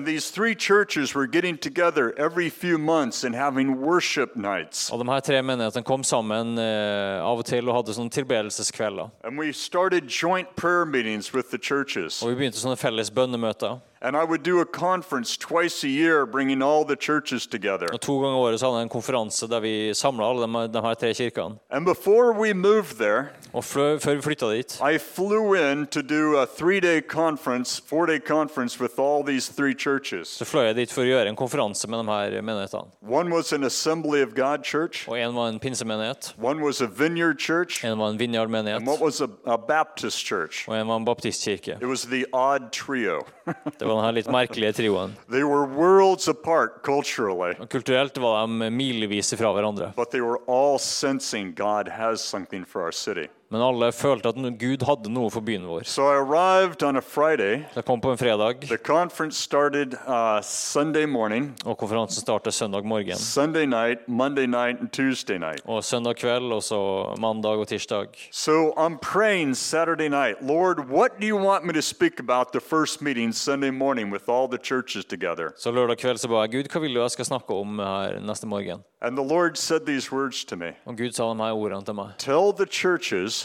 [4.95, 9.11] Og de her tre menighetene kom sammen eh, av og til og hadde sånne tilbedelseskvelder.
[12.23, 13.81] Og vi begynte sånne felles bønnemøter.
[14.05, 17.87] And I would do a conference twice a year, bringing all the churches together.
[17.93, 20.81] Og To ganger året så hadde jeg en konferanse der vi samla alle de, de
[20.81, 21.55] her tre kirkene.
[21.69, 26.01] And before we moved there, Og flø, før vi flytta dit, I flew in to
[26.01, 30.27] do a three day conference, four day conference with all these three churches.
[30.27, 32.91] så fløy jeg dit for å gjøre en konferanse med de her menighetene.
[33.01, 36.87] One was an Assembly of God church, Og En var en pinsemenighet, one was a
[36.87, 38.35] Vineyard church, en var en
[38.67, 40.67] and what was a, a Baptist church.
[40.67, 41.77] og en var en baptistkirke.
[41.81, 43.21] It was the odd trio.
[43.79, 45.13] Det var denne litt merkelige trioen.
[47.69, 49.91] Kulturelt var de milevis fra hverandre.
[53.53, 54.23] But they were all sensing God has something for our city.
[54.23, 55.83] Men alle følte at Gud hadde noe for byen vår.
[55.83, 57.65] So I arrived on a Friday.
[57.73, 62.53] Så jeg kom på en fredag, The conference started uh, Sunday morning, og konferansen startet
[62.53, 63.15] søndag morgen.
[63.15, 65.61] Sunday night, Monday night, and Tuesday night.
[65.65, 68.07] Og søndag kveld, og så mandag og tirsdag.
[68.31, 72.61] So I'm praying Saturday night, Lord, what do you want me to speak about the
[72.61, 75.53] first meeting Sunday morning with all the churches together?
[75.57, 78.19] Så lørdag kveld så ba jeg Gud, hva vil du jeg skal snakke om her
[78.19, 78.83] neste morgen?
[79.01, 81.93] And the Lord said these words to me Og Gud sa de her ordene til
[81.93, 82.07] meg.
[82.17, 83.42] Tell the churches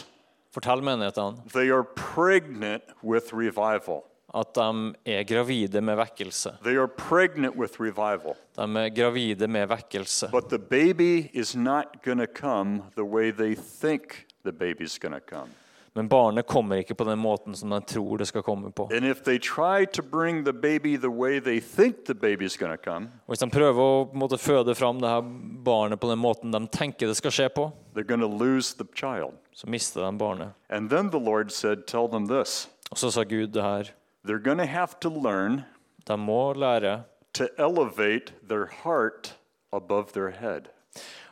[0.53, 4.03] Fortell menighetene they are pregnant with revival.
[4.33, 6.57] at de er gravide med vekkelse.
[6.63, 8.35] They are pregnant with revival.
[8.55, 10.29] De er gravide med vekkelse.
[10.31, 15.13] But the baby is not going to come the way they think the baby's going
[15.15, 15.49] to come.
[15.99, 18.85] Men barnet kommer ikke på den måten som de tror det skal komme på.
[18.87, 19.09] Come,
[23.25, 25.27] og hvis de prøver å måtte, føde fram det her
[25.67, 27.67] barnet på den måten de tenker det skal skje på,
[29.51, 30.55] så mister de barnet.
[31.51, 33.91] Said, og så sa Gud det her.
[36.07, 37.01] de må lære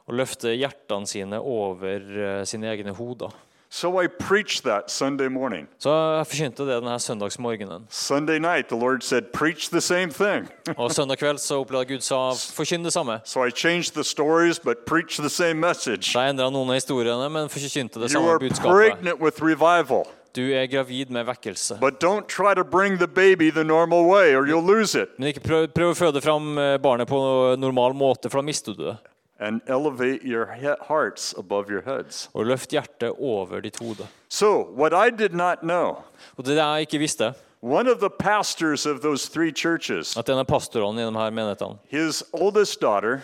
[0.07, 3.31] å løfte hjertene sine over eh, sine egne hoder.
[3.69, 5.67] So I preached that Sunday morning.
[5.79, 7.83] Så jeg forkynte det denne søndagsmorgenen.
[7.89, 10.47] Sunday night, the Lord said, Preach the same thing.
[10.77, 13.19] Og søndag kveld så opplevde jeg Gud sa forkynn det samme.
[13.25, 16.11] so I changed the stories, but preach the same message.
[16.13, 18.71] Så jeg endra noen av historiene, men forkynte det You samme are budskapet.
[18.71, 21.77] pregnant with revival, Du er gravid med vekkelse.
[21.81, 25.09] but don't try to bring the baby the normal way or you'll lose it.
[25.19, 28.73] Men ikke prøv, prøv å føde fram eh, barnet på normal måte, for da mister
[28.73, 28.97] du det.
[29.39, 30.47] And elevate your
[30.81, 32.29] hearts above your heads.
[32.33, 34.07] Og løft hjertet over ditt hode.
[34.29, 36.03] So, what I did not know,
[36.37, 40.31] Og det jeg ikke visste, one of the pastors of those three churches, at i
[40.31, 43.21] de her menighetene, his oldest daughter,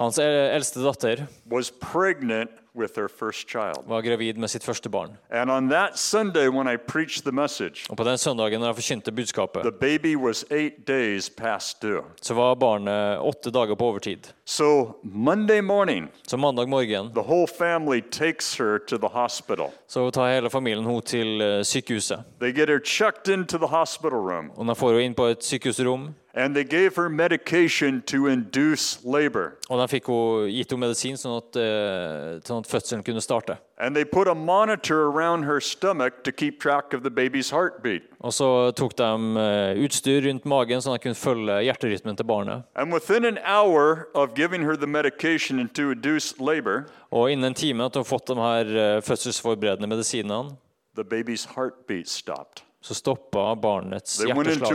[0.00, 3.84] hans eldste datter, was pregnant with her first child.
[3.86, 5.10] var gravid med sitt første barn.
[5.30, 8.74] And on that Sunday, when I preached the message, Og på den søndagen når jeg
[8.76, 12.02] forkynte budskapet, the baby was eight days past due.
[12.22, 14.18] så var barnet åtte dager på overtid.
[14.46, 19.66] So, Monday morning, Så mandag morgen the whole family takes her to the hospital.
[19.88, 22.18] så tar hele familien henne til eh, sykehuset.
[22.40, 25.44] They get her checked into the hospital room, Og de får henne inn på et
[25.44, 29.56] sykehusrom, and they gave her medication to induce labor.
[29.68, 33.58] og de fikk henne gitt henne medisin sånn at, eh, sånn at fødselen kunne starte.
[33.78, 38.02] And they put a monitor around her stomach to keep track of the baby's heartbeat.
[38.20, 42.24] Og så tok de eh, utstyr rundt magen sånn at de kunne følge hjerterytmen til
[42.26, 42.62] barnet.
[42.76, 47.44] And within an hour of giving her the medication and to induce labor, Og innen
[47.44, 50.56] en time at hun har fått de her eh, fødselsforberedende medisinene,
[50.94, 52.62] the baby's heartbeat stopped.
[52.82, 54.68] så stoppa barnets hjerteslag.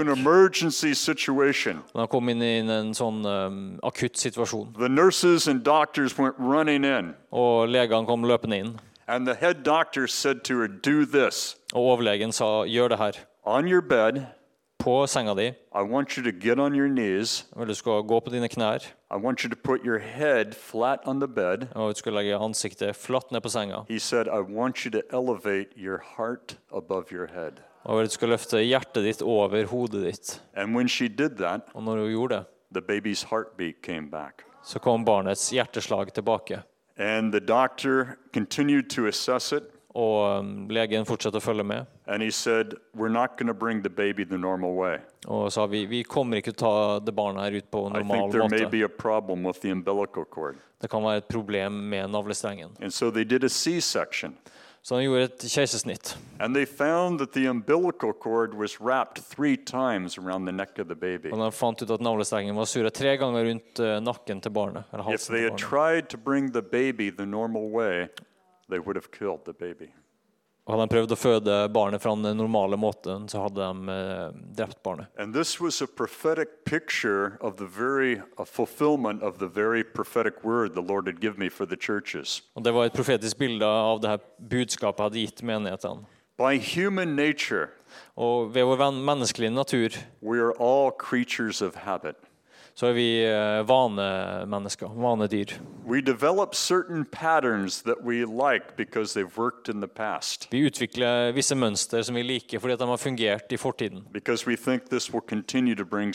[1.96, 4.74] Han kom inn i en sånn um, akutt situasjon.
[7.32, 8.76] Og legene kom løpende inn.
[9.08, 9.54] Her,
[11.74, 13.20] Og overlegen sa, 'Gjør det her'.
[13.82, 14.26] Bed,
[14.80, 15.54] på senga di.
[16.90, 18.84] Knees, du skal gå på dine knær.
[19.44, 21.70] you to put your head flat on the bed
[23.88, 27.62] He said, I want you to elevate your heart above your head.
[27.86, 30.42] Og du skal løfte hjertet ditt over hodet ditt.
[30.56, 32.46] That, og når hun gjorde det,
[34.66, 36.64] så kom barnets hjerteslag tilbake.
[36.98, 37.52] It,
[39.96, 41.86] og um, legen fortsatte å følge med.
[42.36, 42.74] Said,
[45.28, 48.34] og sa vi, vi kommer ikke til å ta det barnet her ut på normal
[48.34, 48.50] måte.
[50.82, 52.76] Det kan være et problem med navlestrengen.
[52.82, 54.36] And so they did a C-section.
[54.86, 56.18] Så han gjorde et keisersnitt.
[56.40, 60.88] And they found that the umbilical cord was wrapped three times around the neck of
[60.88, 61.32] the baby.
[61.34, 64.86] Og de fant ut at navlestrengen var surret tre ganger rundt eh, nakken til barnet.
[64.94, 68.06] Eller If they had tried to bring the baby the normal way,
[68.70, 69.90] they would have killed the baby.
[70.66, 74.38] Og hadde de prøvd å føde barnet fra den normale måten, så hadde de eh,
[74.58, 75.12] drept barnet.
[75.16, 80.44] And this was a prophetic picture of the very a fulfillment of the very prophetic
[80.44, 82.42] word the Lord had given me for the churches.
[82.56, 86.06] Og Det var et profetisk bilde av det her budskapet hadde gitt menighetene.
[86.38, 87.70] By human nature,
[88.18, 89.90] Og ved vår menneskelige natur
[90.22, 92.16] we are all creatures of habit.
[92.76, 95.54] Så er vi eh, vanemennesker, vanedyr.
[98.28, 98.66] Like
[100.52, 104.04] Vi utvikler visse mønster som vi liker fordi de har fungert i fortiden.
[104.48, 105.22] we think this will
[105.76, 106.14] to bring.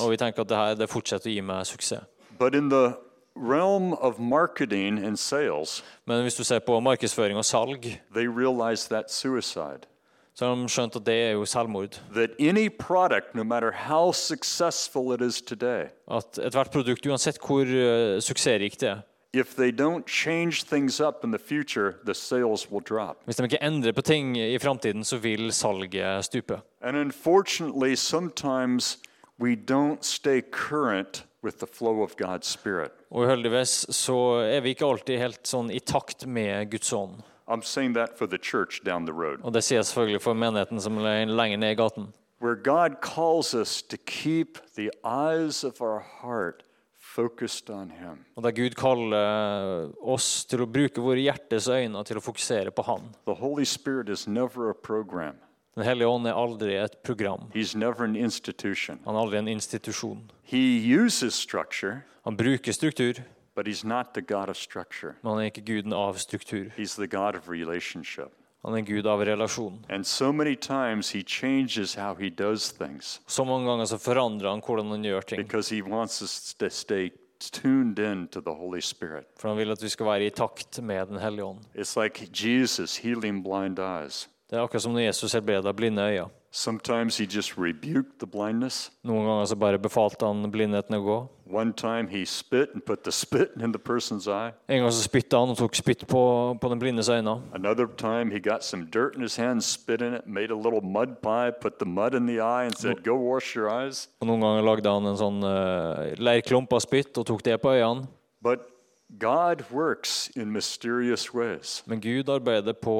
[0.00, 2.04] Og vi tenker at det her det fortsetter å gi meg suksess.
[2.38, 2.96] But in the
[3.36, 8.88] realm of marketing and sales, Men hvis du ser på markedsføring og salg, they realize
[8.88, 9.86] that suicide.
[10.34, 11.98] Så har de skjønt at det er jo selvmord.
[12.14, 17.68] That any product, no matter how successful it is today, At ethvert produkt, uansett hvor
[17.68, 19.02] uh, suksessrikt det er,
[19.34, 23.16] if they don't change things up in the future, the sales will drop.
[23.24, 26.60] hvis de ikke endrer på ting i framtiden, så vil salget stupe.
[26.82, 28.98] And unfortunately, sometimes
[29.40, 32.90] we don't stay current with the flow of God's Spirit.
[33.10, 37.20] Og uheldigvis så er vi ikke alltid helt sånn i takt med Guds ånd.
[37.48, 39.40] I'm saying that for the church down the road.
[39.42, 42.12] Og det sier jeg selvfølgelig for menigheten som er lenger ned i gaten.
[42.40, 46.62] Where God calls us to keep the eyes of our heart
[46.98, 48.24] focused on Him.
[48.36, 52.84] Og der Gud kaller oss til å bruke våre hjertes øyne til å fokusere på
[52.88, 53.12] Han.
[53.26, 55.36] The Holy Spirit is never a program,
[55.74, 57.50] Den hellige ånd er aldri et program.
[57.54, 59.00] He's never an institution.
[59.06, 60.30] Han er aldri en institusjon.
[60.42, 63.22] He uses structure, Han bruker struktur,
[63.54, 65.12] but He's not the God of structure.
[65.22, 66.64] men han er ikke guden av struktur.
[66.78, 68.28] He's the God of relationship.
[68.64, 69.84] Han er gud av relasjon.
[69.90, 74.50] And so many times He changes how He does things Så mange ganger så forandrer
[74.50, 75.42] han hvordan han gjør ting.
[75.46, 77.10] because He wants us to stay
[77.40, 79.24] tuned in to the Holy Spirit.
[79.40, 81.58] For han vil at vi skal være i takt med Den hellige ånd.
[81.74, 84.28] It's like Jesus healing blind eyes.
[84.50, 86.28] Det er akkurat som når Jesus helbreda blinde øyne.
[86.54, 88.90] Sometimes He just rebuked the blindness.
[89.08, 91.16] Noen ganger så bare befalte han blindheten å gå.
[91.48, 94.52] One time He spit and put the spit in the person's eye.
[94.68, 96.22] En gang så spytta han og tok spytt på,
[96.60, 97.38] på den blindes øyne.
[97.56, 100.84] Another time he got some dirt in his hand, spit in it, made a little
[100.84, 104.08] mud pie, put the mud in the eye, and said, Go wash your eyes.
[104.20, 107.72] Og noen ganger lagde han en sånn uh, leirklump av spytt og tok det på
[107.72, 108.04] øynene.
[108.44, 108.68] But
[109.08, 111.80] God works in mysterious ways.
[111.86, 112.96] Men Gud arbeider på,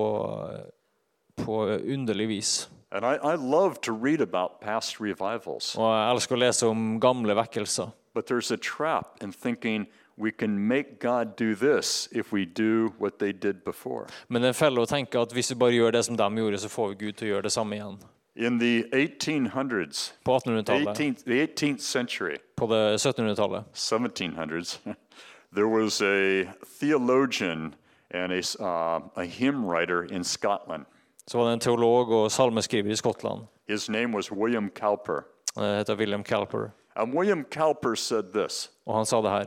[1.37, 2.55] på underlig vis.
[2.93, 5.75] And I, I love to read about past revivals.
[5.79, 7.93] Og jeg elsker å lese om gamle vekkelser.
[8.13, 9.87] But there's a trap in thinking
[10.19, 14.07] we can make God do this if we do what they did before.
[14.29, 16.29] Men det er en felle å tenke at hvis vi bare gjør det som de
[16.43, 17.97] gjorde, så får vi Gud å gjøre det samme igjen.
[18.37, 24.79] In the 1800s, På 1800-tallet, 18th, the 18th century, på det 1700-tallet, 1700s,
[25.53, 27.75] there was a theologian
[28.11, 30.85] and a, uh, a hymn writer in Scotland.
[31.29, 33.41] Så var det en teolog og salmeskriver i Skottland.
[33.69, 35.21] His name was William Cowper.
[35.57, 36.71] Han heter William Calper.
[36.97, 39.47] And William Cowper said this Og han sa det her.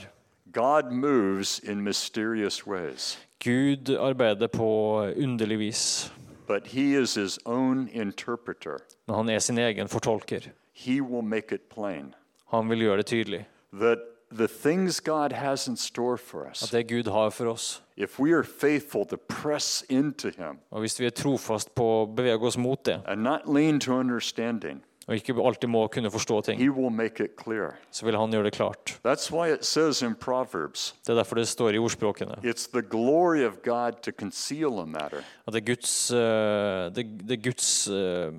[0.53, 6.13] God moves in mysterious ways, Gud arbeider på underlig vis,
[6.47, 8.77] but he is his own interpreter.
[9.07, 10.39] men han er sin egen fortolker.
[10.73, 12.13] He will make it plain
[12.51, 13.45] Han vil gjøre det tydelig.
[13.73, 13.97] that
[14.37, 17.81] the things God has in store for At us, det Gud har for oss.
[17.97, 22.05] if we are faithful to press into him Og hvis vi er trofast på å
[22.15, 26.41] bevege oss mot det, and not lean to understanding, og ikke alltid må kunne forstå
[26.45, 27.75] ting, He will make it clear.
[27.91, 28.99] så vil han gjøre det klart.
[29.05, 32.81] That's why it says in Proverbs Det er derfor det står i ordspråkene it's the
[32.81, 37.43] glory of God to conceal a matter, at det er Guds, eh, det, det er
[37.49, 38.31] Guds eh,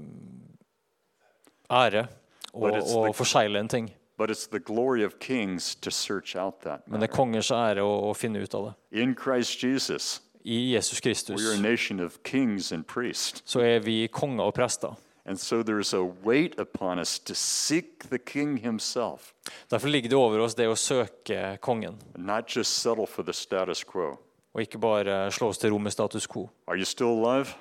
[1.71, 2.07] ære
[2.53, 3.89] å, å forsegle en ting.
[4.19, 7.83] But it's the glory of kings to search out that Men det er kongers ære
[7.83, 8.75] å, å finne ut av det.
[9.03, 13.43] In Christ Jesus, I Jesus Kristus we are a nation of kings and priests.
[13.45, 14.97] så er vi konger og prester.
[15.29, 19.35] And so there's a weight upon us to seek the king himself
[19.71, 23.33] Derfor ligger det over oss det å søke kongen, and not just settle for the
[23.33, 24.17] status quo.
[24.55, 26.49] og ikke bare slå oss til ro med status quo.
[26.67, 27.55] Are you still alive?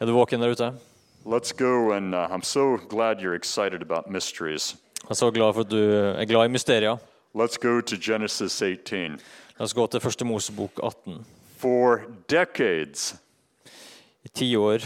[0.00, 0.72] Er du våken der ute?
[1.24, 4.76] Let's go, and uh, I'm so glad you're excited about mysteries.
[5.06, 6.96] Jeg er så glad for at du er glad i mysterier.
[7.34, 9.20] Let's go to Genesis 18.
[9.58, 11.20] La oss gå til første Mosebok 18.
[11.58, 12.00] For
[12.30, 13.14] decades,
[14.24, 14.78] I ti år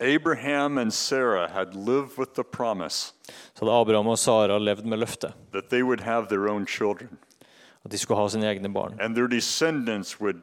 [0.00, 3.12] Abraham and Sarah had lived with the promise
[3.54, 7.18] så hadde Abraham og Sara levd med løftet that they would have their own children,
[7.84, 10.36] at de skulle ha sine egne barn, and their descendants would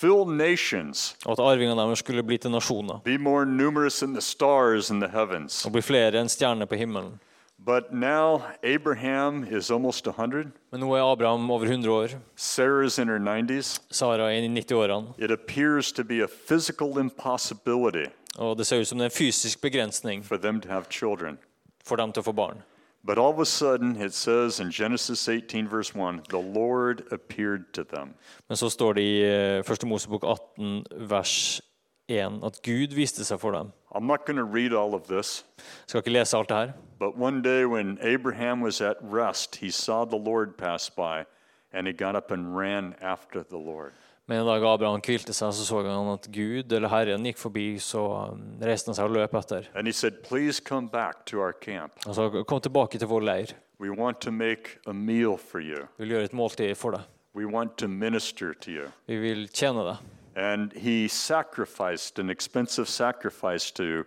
[0.00, 4.22] fill nations, og at arvingene deres skulle bli til nasjoner be more numerous than the
[4.22, 5.64] stars in the heavens.
[5.66, 7.20] og bli flere enn stjerner på himmelen.
[7.68, 13.08] But now Abraham is almost 100, Men nå er Abraham over 100 år, Sarah's in
[13.08, 13.80] her 90s.
[13.90, 18.06] Sara er i 90-årene, It appears to be a physical impossibility
[18.38, 21.38] og det ser ut som det er en fysisk begrensning for them to have children.
[21.84, 22.62] for dem til å få barn.
[23.04, 27.72] But all of a sudden, it says in Genesis 18, verse 1, the Lord appeared
[27.72, 28.14] to them.
[28.48, 29.22] Men så står det i
[29.60, 29.84] 1.
[29.86, 31.60] Mosebok 18, vers
[32.08, 33.72] 1, at Gud viste seg for dem.
[33.92, 35.44] I'm not going to read all of this,
[35.86, 36.72] skal ikke lese alt det her.
[36.98, 41.24] but one day when Abraham was at rest, he saw the Lord pass by,
[41.72, 43.92] and he got up and ran after the Lord.
[44.26, 47.78] Men en dag Abraham hvilte seg, så så han at Gud, eller Herren, gikk forbi,
[47.80, 48.02] så
[48.32, 49.68] um, reiste han seg og løp etter.
[49.74, 51.92] And he said, Please come back to our camp.
[52.04, 53.54] Han sa, kom tilbake til vår leir.
[53.80, 57.00] We want to make a meal for you, Vi vil gjøre et måltid for deg.
[57.34, 58.88] we want to minister to you.
[59.06, 59.96] Vi vil tjene deg.
[60.38, 64.04] And he sacrificed an expensive sacrifice to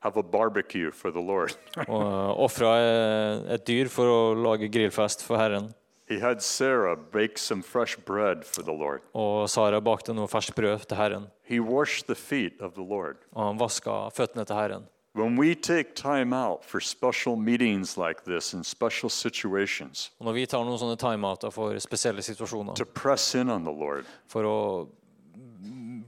[0.00, 1.52] have a barbecue for the Lord.
[1.88, 2.72] Og ofra
[3.52, 5.74] et dyr for å lage grillfest for Herren.
[6.06, 9.00] he had Sarah bake some fresh bread for the Lord.
[9.14, 11.28] Og Sara bakte noe ferskt brød til Herren.
[11.42, 13.16] He washed the feet of the Lord.
[13.32, 14.84] Og han vaska føttene til Herren.
[15.14, 20.46] When we take time out for special meetings like this in special situations når vi
[20.46, 24.56] tar noen sånne timeouter for spesielle situasjoner, to press in on the Lord, for å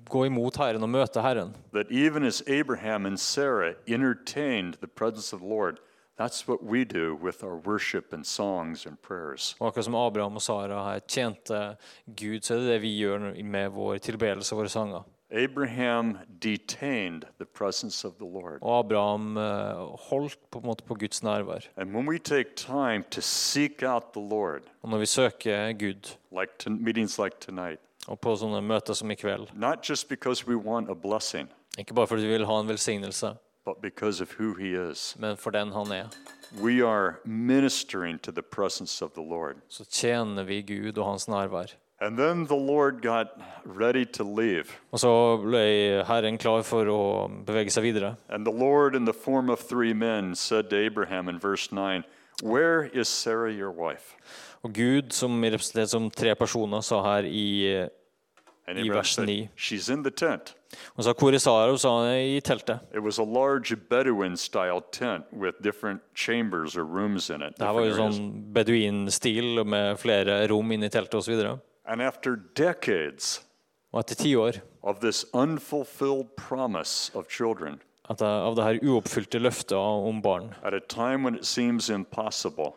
[0.09, 5.33] gå imot Herren og møte Herren, that even as Abraham and Sarah entertained the presence
[5.37, 5.79] of the Lord,
[6.19, 9.57] that's what we do with our worship and songs and prayers.
[9.61, 11.77] og akkurat som Abraham og Sara her tjente
[12.07, 15.03] Gud, så er det det vi gjør med vår tilbedelse og våre sanger.
[15.31, 18.59] Abraham detained the presence of the Lord.
[18.63, 21.67] Og Abraham eh, holdt på en måte på Guds nærvær.
[21.77, 26.17] And when we take time to seek out the Lord, Og når vi søker Gud,
[26.31, 30.47] like to meetings like tonight, og på sånne møter som i kveld, not just because
[30.47, 31.49] we want a blessing,
[31.79, 35.37] ikke bare fordi vi vil ha en velsignelse, but because of who He is, men
[35.37, 36.09] for den han er,
[36.63, 39.57] we are ministering to the presence of the Lord.
[39.69, 41.75] så tjener vi Gud og hans nærvær.
[41.99, 43.27] And then the Lord got
[43.65, 44.67] ready to leave.
[44.93, 48.17] Og så ble Herren klar for å bevege seg videre.
[48.29, 52.05] And the Lord, in the form of three men, said to Abraham in verse 9,
[52.43, 54.15] Where is Sarah, your wife?
[54.67, 57.47] Og Gud, som er som tre personer, sa her i,
[58.75, 59.37] i vers 9
[60.97, 61.71] Hun sa hvor er Sara?
[61.71, 62.83] Hun sa i teltet.
[67.57, 68.19] Det var jo sånn
[68.57, 71.45] beduinstil med flere rom inne i teltet osv.
[73.95, 79.39] Og etter ti år of this unfulfilled promise of children at av det her uoppfylte
[79.43, 80.53] løftet om barn,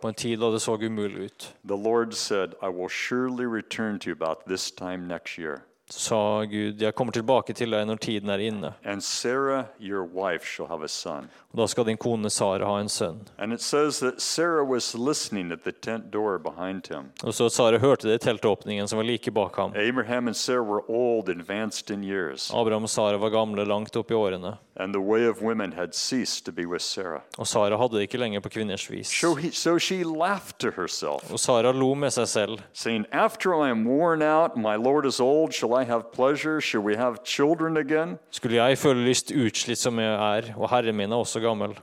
[0.02, 4.00] på en tid da det så umulig ut, the Lord said, I will surely return
[4.00, 5.64] to you about this time next year.
[5.92, 8.74] sa Gud, jeg kommer tilbake til deg når tiden er inne.
[8.86, 11.30] And Sarah, your wife, shall have a son.
[11.52, 13.24] Og da skal din kone Sara ha en sønn.
[13.38, 17.12] And it says that Sarah was listening at the tent door behind him.
[17.24, 19.74] Og så Sara hørte det i teltåpningen som var like bak ham.
[19.76, 24.12] Abraham and Sarah were old, advanced in years, Abraham og Sara var gamle, langt opp
[24.12, 24.58] i årene.
[24.80, 27.22] And the way of women had ceased to be with Sarah.
[27.38, 29.08] Og Sara hadde det ikke lenger på kvinners vis.
[29.08, 32.60] So, he, so she laughed to herself, Og Sara lo med seg selv.
[32.74, 36.62] saying, After I am worn out, my Lord is old, shall I have pleasure?
[36.62, 38.18] Shall we have children again?
[38.32, 41.78] Skulle jeg føle lyst utslitt som jeg er, og herren min er også gammel?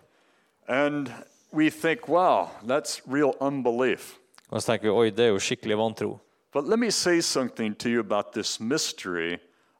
[0.68, 1.08] And
[1.52, 4.16] we think, wow, that's real unbelief.
[4.50, 6.18] Og så tenker vi oi, det er jo skikkelig vantro.
[6.52, 9.36] But let me say something to you about this mystery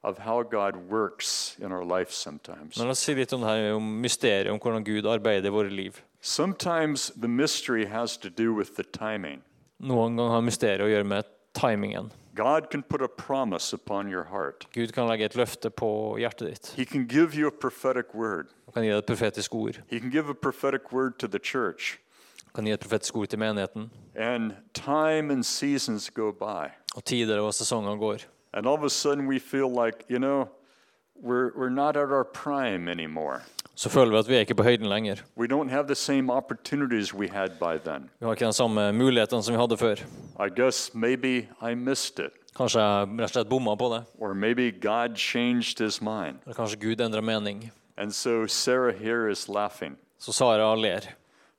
[0.07, 2.77] of how God works in our life sometimes.
[2.77, 5.53] Men la oss si litt om det her om mysteriet om hvordan Gud arbeider i
[5.53, 6.01] våre liv.
[6.21, 9.41] Sometimes the mystery has to do with the timing.
[9.77, 11.27] Noen ganger har mysteriet å gjøre med
[11.57, 12.11] timingen.
[12.37, 14.67] God can put a promise upon your heart.
[14.73, 15.89] Gud kan legge et løfte på
[16.21, 16.73] hjertet ditt.
[16.77, 18.53] He can give you a prophetic word.
[18.65, 19.81] Han kan gi deg et profetisk ord.
[19.89, 21.97] He can give a prophetic word to the church.
[22.45, 23.89] Han kan gi et profetisk ord til menigheten.
[24.15, 26.73] And time and seasons go by.
[26.95, 28.27] Og tider og sesonger går.
[28.53, 30.49] And all of a sudden we feel like, you know,
[31.21, 33.41] we're, we're not at our prime anymore.
[33.75, 35.15] Så føler vi at vi er ikke på høyden lenger.
[35.37, 38.09] We don't have the same opportunities we had by then.
[38.19, 39.95] Vi har ikke den samme muligheten som vi hadde før.
[40.45, 42.31] I guess maybe I missed it.
[42.57, 44.03] Kanskje jeg rett og slett bomma på det.
[44.17, 46.41] Or maybe God changed his mind.
[46.45, 47.71] Eller kanskje Gud endra mening.
[47.97, 49.97] And so Sarah here is laughing.
[50.19, 51.01] Så Sara ler.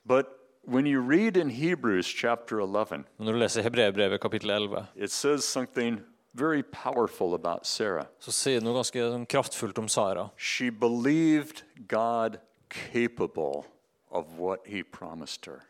[0.05, 0.27] But
[0.65, 5.45] when you read in Hebrews chapter 11, når du leser Hebreerbrevet kapittel 11, it says
[5.45, 6.01] something
[6.39, 8.07] very powerful about Sarah.
[8.21, 10.31] så sier noe ganske sånn kraftfullt om Sara.
[10.37, 13.65] She believed God capable
[14.11, 15.65] of what he promised her.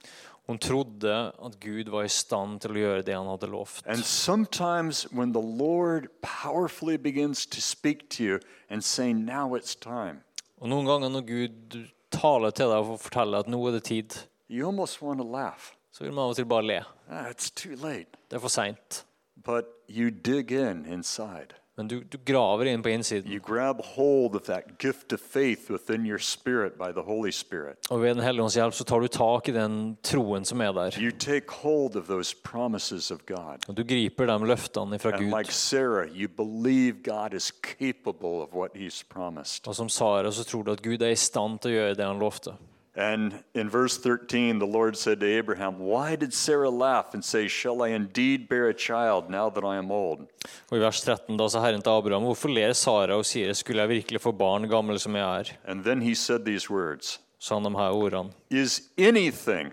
[0.48, 1.12] Hun trodde
[1.44, 3.82] at Gud var i stand til å gjøre det han hadde lovt.
[3.86, 8.38] And sometimes when the Lord powerfully begins to speak to you
[8.70, 10.22] and say, Now it's time,
[10.60, 11.76] Og noen ganger når Gud
[12.10, 14.16] taler til deg og forteller at nå er det tid,
[14.48, 15.74] you almost want to laugh.
[15.92, 16.78] så vil man av og til bare le.
[17.10, 18.16] Ah, it's too late.
[18.30, 19.04] Det er for seint.
[19.44, 21.54] But you dig in inside.
[21.78, 23.32] Men du, du graver inn på innsiden.
[23.32, 27.76] You grab hold of that gift of faith within your spirit by the Holy Spirit.
[27.90, 30.72] Og ved Den hellige ånds hjelp så tar du tak i den troen som er
[30.74, 30.98] der.
[30.98, 33.62] You take hold of those promises of God.
[33.68, 35.54] Og du griper de løftene fra And like Gud.
[35.54, 39.68] Sarah, you believe God is capable of what he's promised.
[39.68, 42.10] Og som Sara så tror du at Gud er i stand til å gjøre det
[42.10, 42.56] han lovte.
[42.98, 47.46] And in verse 13, the Lord said to Abraham, Why did Sarah laugh and say,
[47.46, 50.26] Shall I indeed bear a child now that I am old?
[50.72, 53.84] Og i vers 13 da sa Herren til Abraham, hvorfor ler Sara og sier, skulle
[53.84, 55.52] jeg virkelig få barn gammel som jeg er?
[55.64, 58.32] And then he said these words Sa han de her ordene.
[58.50, 59.70] Is anything,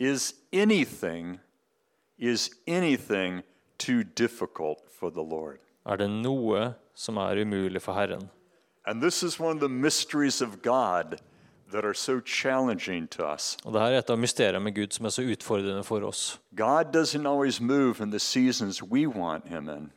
[0.00, 1.38] is anything,
[2.18, 3.44] is anything
[3.78, 5.60] too difficult for the Lord?
[5.86, 8.30] Er det noe som er umulig for Herren?
[8.84, 11.20] And this is one of the mysteries of God
[11.72, 13.56] that are so challenging to us.
[13.64, 16.38] Og dette er et av mysteriene med Gud som er så utfordrende for oss.
[16.56, 19.90] God doesn't always move in the seasons we want him in,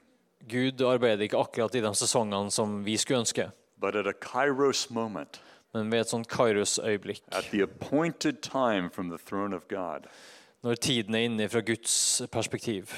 [0.50, 4.90] Gud arbeider ikke akkurat i de sesongene som vi skulle ønske, but at a kairos
[4.90, 5.42] moment,
[5.74, 10.10] men ved et sånt Kairos-øyeblikk, at the appointed time from the throne of God,
[10.64, 12.92] når tiden er inne fra Guds perspektiv,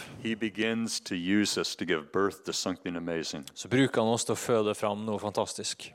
[3.53, 5.93] så bruker han oss til å føde fram noe fantastisk.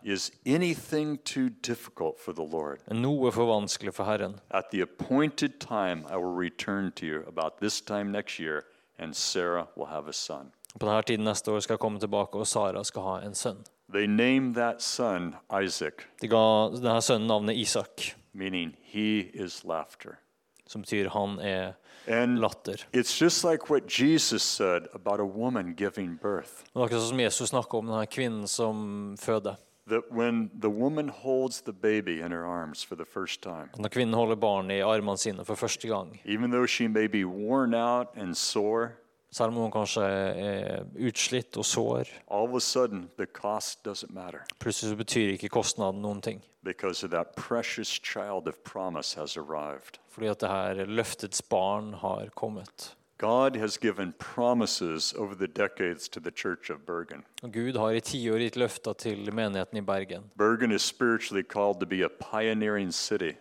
[2.46, 2.78] Lord?
[2.94, 4.38] Noe for vanskelig for Herren.
[4.50, 8.62] At the appointed time, I will return to you about this time next year,
[8.98, 10.52] and Sarah will have a son.
[10.78, 13.64] På denne tiden neste år skal jeg komme tilbake, og Sara skal ha en sønn.
[13.92, 20.18] They named that son Isaac, De ga denne sønnen navnet Isak, meaning he is laughter.
[20.66, 21.74] Som betyr han er
[22.08, 22.76] And latter.
[22.92, 26.62] it's just like what Jesus said about a woman giving birth.
[26.74, 29.56] Det akkurat sånn som Jesus snakka om denne kvinnen som føder.
[29.88, 33.88] That when the woman holds the baby in her arms for the first time, Når
[33.88, 38.34] kvinnen holder barnet i for første gang, even though she may be worn out and
[38.36, 38.96] sore,
[39.30, 44.12] selv om hun kanskje er utslitt og sår, all of a sudden the cost doesn't
[44.14, 46.42] matter plutselig så betyr ikke kostnaden noen ting.
[46.64, 49.98] because of that precious child of promise has arrived.
[50.10, 52.96] Fordi at det her løftets barn har kommet.
[53.18, 57.24] God has given promises over the decades to the church of Bergen.
[57.52, 60.26] Gud har i tiår gitt løfter til menigheten i Bergen.
[60.36, 63.32] Bergen is spiritually called to be a pioneering city.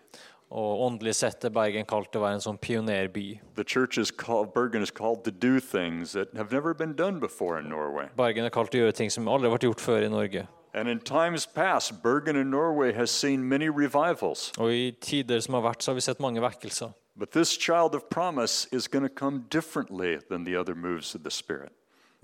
[0.51, 3.39] Og åndelig sett er Bergen kalt til å være en sånn pionerby.
[3.55, 7.19] The church is called, Bergen is called to do things that have never been done
[7.19, 8.07] before in Norway.
[8.15, 10.45] Bergen er kalt til å gjøre ting som aldri har vært gjort før i Norge.
[10.75, 14.51] And in times past, Bergen in Norway has seen many revivals.
[14.59, 16.93] Og i tider som har vært, så har vi sett vekkelser.
[17.15, 21.23] But this child of promise is going to come differently than the other moves of
[21.23, 21.71] the Spirit.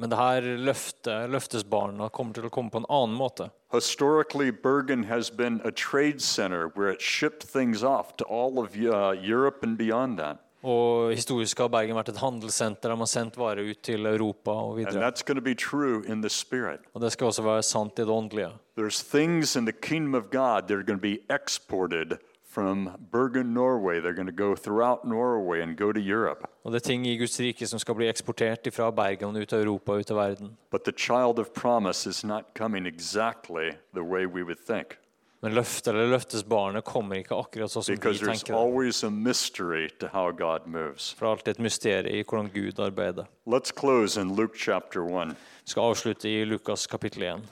[0.02, 3.52] Men det her løftet, løftesbarna kommer til å komme på en annen måte.
[3.72, 8.74] Historically, Bergen has been a trade center where it shipped things off to all of
[8.76, 10.42] uh, Europe and beyond that.
[10.64, 14.52] Og historisk har Bergen vært et handelssenter der man har sendt varer ut til Europa
[14.54, 15.02] og And videre.
[15.02, 16.82] that's going to be true in the Spirit.
[16.94, 18.52] Og det skal også være sant i det åndelige.
[18.78, 22.18] There's things in the kingdom of God that are going to be exported
[22.54, 24.00] from Bergen, Norway.
[24.02, 26.48] They're going to go throughout Norway and go to Europe.
[26.64, 29.64] Og det er ting i Guds rike som skal bli eksportert fra Bergen ut til
[29.64, 30.58] Europa ut til verden.
[30.72, 34.98] But the child of promise is not coming exactly the way we would think
[35.42, 39.10] Men løftet eller løftesbarnet kommer ikke akkurat sånn som vi because there's tenker always a
[39.10, 41.16] mystery to how God moves.
[41.18, 43.26] For det er alltid et mysterium i hvordan Gud arbeider.
[43.48, 45.34] Let's close in Luke chapter 1.
[45.66, 47.50] Vi skal avslutte i Lukas kapittel 1.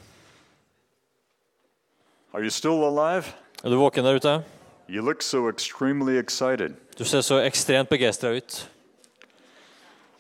[2.34, 3.34] Are you still alive?
[3.64, 4.59] Er du våken der ute?
[4.92, 6.74] You look so extremely excited.
[6.98, 8.70] Du ser så ekstremt begeistra ut.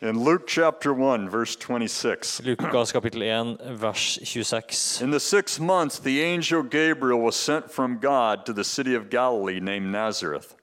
[0.01, 5.01] In Luke chapter 1, verse 26, Lukas kapittel 1, vers 26.
[5.01, 9.09] in the sixth month, the angel Gabriel was sent from God to the city of
[9.09, 10.55] Galilee named Nazareth.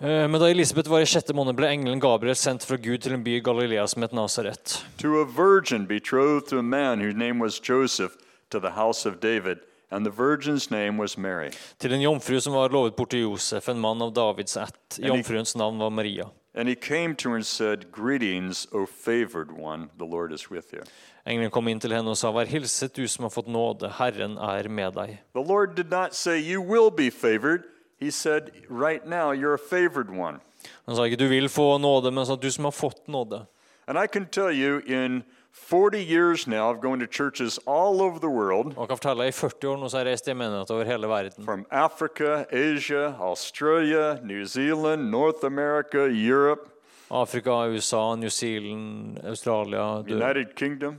[0.00, 3.14] Eh, Men da Elisabeth var i sjette måned, ble engelen Gabriel sendt fra Gud til
[3.14, 4.84] en by i Galilea som het Nasaret.
[4.98, 8.16] to a virgin betrothed to a man whose name was Joseph,
[8.50, 9.58] to the house of David,
[9.94, 11.50] and the virgin's name was Mary.
[11.78, 14.98] Til en jomfru som var lovet bort til Josef, en mann av Davids ett.
[14.98, 16.30] Jomfruens navn var Maria.
[16.54, 20.72] And he came to her and said, Greetings, O favored one, the Lord is with
[20.72, 20.82] you.
[21.26, 24.36] Engelen kom inn til henne og sa, Vær hilset, du som har fått nåde, Herren
[24.38, 25.18] er med deg.
[25.34, 27.64] The Lord did not say, You will be favored.
[27.96, 30.40] He said, Right now, you're a favored one.
[30.86, 33.46] Han sa ikke du vil få nåde, men sa du som har fått nåde.
[33.86, 35.22] And I can tell you, in
[35.54, 39.30] 40 years now of going to churches all over the world, jeg kan fortelle I
[39.30, 41.44] 40 år nå så har jeg reist i over hele verden.
[41.44, 45.98] from Africa, Asia, Australia, New Zealand, North America,
[46.28, 46.70] Europe,
[47.10, 50.96] Afrika, USA, New Zealand, Australia, United Kingdom,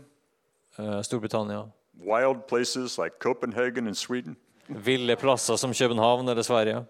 [0.80, 1.70] eh, Storbritannia.
[2.06, 4.36] wild places like Copenhagen and Sweden.
[4.68, 6.86] Ville plasser som København eller Sverige.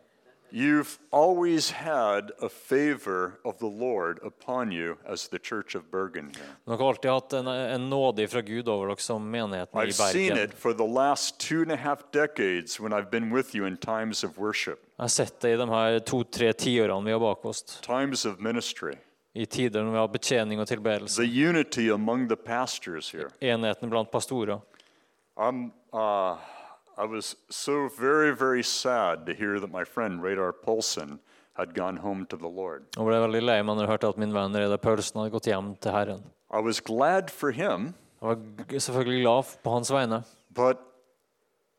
[0.52, 6.32] You've always had a favor of the Lord upon you as the Church of Bergen
[6.36, 6.46] here.
[6.66, 10.12] Dere har alltid hatt en, en nåde fra Gud over dere som menigheten i I've
[10.12, 13.66] seen it for the last two and a half decades when I've been with you
[13.68, 17.20] in times of worship, Jeg har sett det i de her to-tre tiårene vi har
[17.20, 17.64] bak oss.
[17.82, 18.94] times of ministry,
[19.34, 21.22] I tider når vi har betjening og tilbedelse.
[21.22, 23.30] the unity among the pastors here.
[23.42, 24.60] Enheten blant pastorer.
[25.38, 26.38] I'm, uh,
[26.98, 31.20] I was so very, very sad to hear that my friend Reidar Paulsen
[31.54, 32.84] had gone home to the Lord.
[32.98, 35.50] Og ble veldig lei meg når jeg hørte at min venn Reidar Paulsen hadde gått
[35.52, 36.24] hjem til Herren.
[36.54, 38.36] I was glad for him, Jeg var
[38.70, 40.24] g- selvfølgelig glad på hans vegne.
[40.54, 40.78] but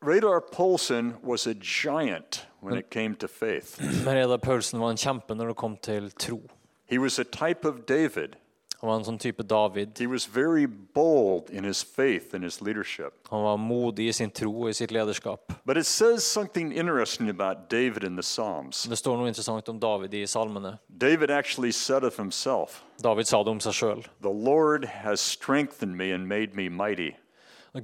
[0.05, 3.79] Reidar Paulsen was a giant when it came to faith.
[4.05, 6.41] Men Reidar Paulsen var en kjempe når det kom til tro.
[6.85, 8.35] He was a type of David.
[8.79, 9.97] Han var en sånn type David.
[9.97, 13.27] He was very bold in his faith and his leadership.
[13.31, 15.53] Han var modig i sin tro og i sitt lederskap.
[15.65, 18.83] But it says something interesting about David in the Psalms.
[18.83, 20.77] Det står noe interessant om David i salmene.
[20.87, 24.03] David actually said of himself, David sa det om seg sjøl.
[24.21, 27.15] The Lord has strengthened me and made me mighty,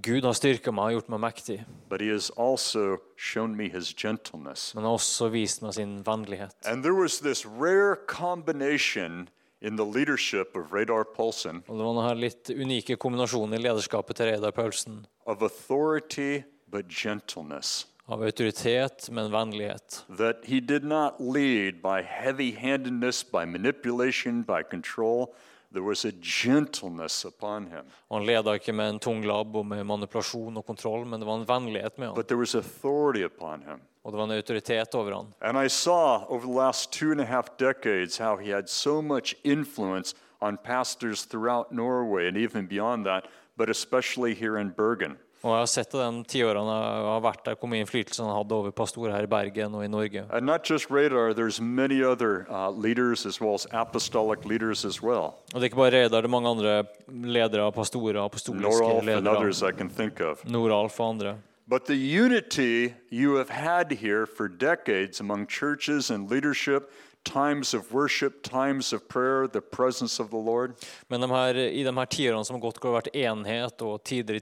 [0.01, 1.57] Gud har styrka meg og gjort meg mektig,
[1.89, 4.73] but he has also shown me his gentleness.
[4.75, 6.55] men har også vist meg sin vennlighet.
[6.65, 9.29] And there was this rare combination
[9.63, 14.15] in the leadership of Reidar Paulsen Og Det var denne litt unike kombinasjonen i lederskapet
[14.19, 15.05] til Reidar Paulsen.
[15.25, 17.87] of authority but gentleness.
[18.09, 20.03] Av autoritet, men vennlighet.
[20.17, 25.33] That he did not lead by heavy handedness, by manipulation, by control.
[25.71, 29.83] There was a gentleness upon him, Han leda ikke med en tung labb og med
[29.85, 32.15] manipulasjon og kontroll, men det var en vennlighet med han.
[32.15, 33.79] but there was authority upon him.
[34.03, 35.27] Og det var en autoritet over han.
[35.41, 39.01] And I saw over the last two and a half decades how he had so
[39.01, 43.23] much influence on pastors throughout Norway and even beyond that,
[43.57, 45.17] but especially here in Bergen.
[45.43, 48.31] Og jeg har sett det de tiårene jeg har vært der, hvor mye innflytelse han
[48.31, 50.23] hadde over pastorer her i Bergen og i Norge.
[50.31, 55.01] And not just Radar, there's many other uh, leaders as well as apostolic leaders as
[55.03, 55.33] well.
[55.53, 56.75] Og det er ikke bare radar, det er mange andre
[57.07, 59.35] ledere, pastorer, apostoliske Norolf and ledere.
[59.37, 60.43] others I can think of.
[60.47, 61.35] Noralf og andre.
[61.67, 66.91] But the unity you have had here for decades among churches and leadership,
[67.23, 70.75] times of worship, times of prayer, the presence of the Lord,
[71.09, 74.35] Men de her, i de her tiårene som har gått, har vært enhet og tider
[74.35, 74.41] i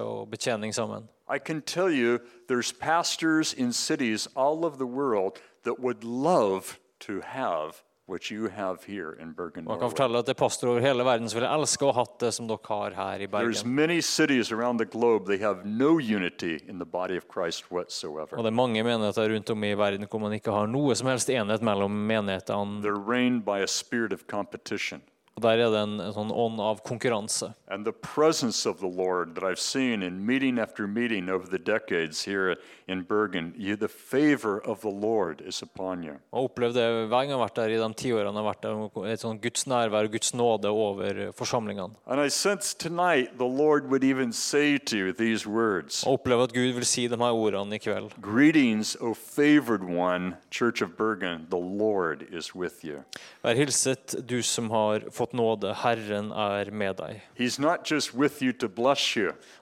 [0.00, 1.08] og betjening sammen.
[1.28, 6.80] I can tell you there's pastors in cities all over the world that would love
[6.98, 10.72] to have what you have here in Bergen, Og kan fortelle at det er pastorer
[10.74, 13.26] over hele verden som ville elske å ha hatt det som dere har her i
[13.28, 13.74] There's Bergen.
[13.74, 17.76] many cities around the globe, they have no unity in the body of Christ Og
[17.78, 18.36] whatsoever.
[18.36, 21.30] det er mange menigheter rundt om i verden hvor man ikke har noe som helst
[21.30, 22.82] enhet mellom menighetene.
[22.82, 25.00] They're reigned by a spirit of competition.
[25.36, 27.52] Og der er det en, en sånn ånd av konkurranse.
[27.70, 31.58] And the presence of the Lord that I've seen in meeting after meeting over the
[31.58, 32.56] decades here
[32.88, 36.18] in Bergen, you, the favor of the Lord is upon you.
[36.32, 39.22] Og hver gang jeg har vært der i de tiårene jeg har vært der, et
[39.22, 41.94] sånn Guds nærvær og Guds nåde over forsamlingene.
[42.06, 46.50] And I sense tonight the Lord would even say to you these words Og opplever
[46.50, 48.10] at Gud vil si de her ordene i kveld.
[48.20, 53.04] Greetings, O favored one, Church of Bergen, the Lord is with you.
[53.44, 55.74] Vær hilset, du som har fått nåde.
[55.82, 57.20] Herren er med deg.
[57.36, 57.76] Han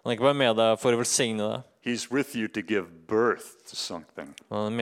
[0.06, 1.66] er ikke bare med deg for å velsigne deg.
[1.88, 4.34] He's with you to give birth to something.
[4.50, 4.80] And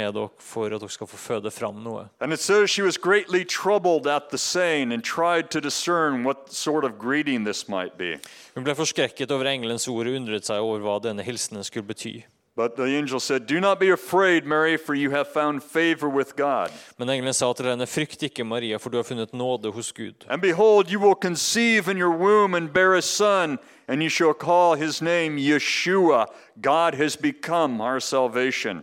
[2.33, 6.85] it says she was greatly troubled at the saying and tried to discern what sort
[6.85, 8.19] of greeting this might be.
[8.55, 12.25] Hon blev förskräckt över ängelns ord och undrade sig över vad denna hälsning skulle betyda.
[12.57, 16.37] But the angel said, Do not be afraid, Mary, for you have found favor with
[16.37, 16.71] God.
[16.99, 20.25] Men engelen sa til henne, frykt ikke, Maria, for du har funnet nåde hos Gud.
[20.29, 24.33] And behold, you will conceive in your womb and bear a son, and you shall
[24.33, 26.27] call his name Yeshua.
[26.63, 28.83] God has become our salvation.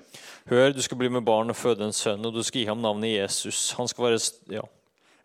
[0.49, 2.77] Hør, du skal bli med barn og føde en sønn, og du skal gi ham
[2.77, 3.71] navnet Jesus.
[3.77, 4.19] Han skal være,
[4.51, 4.61] ja,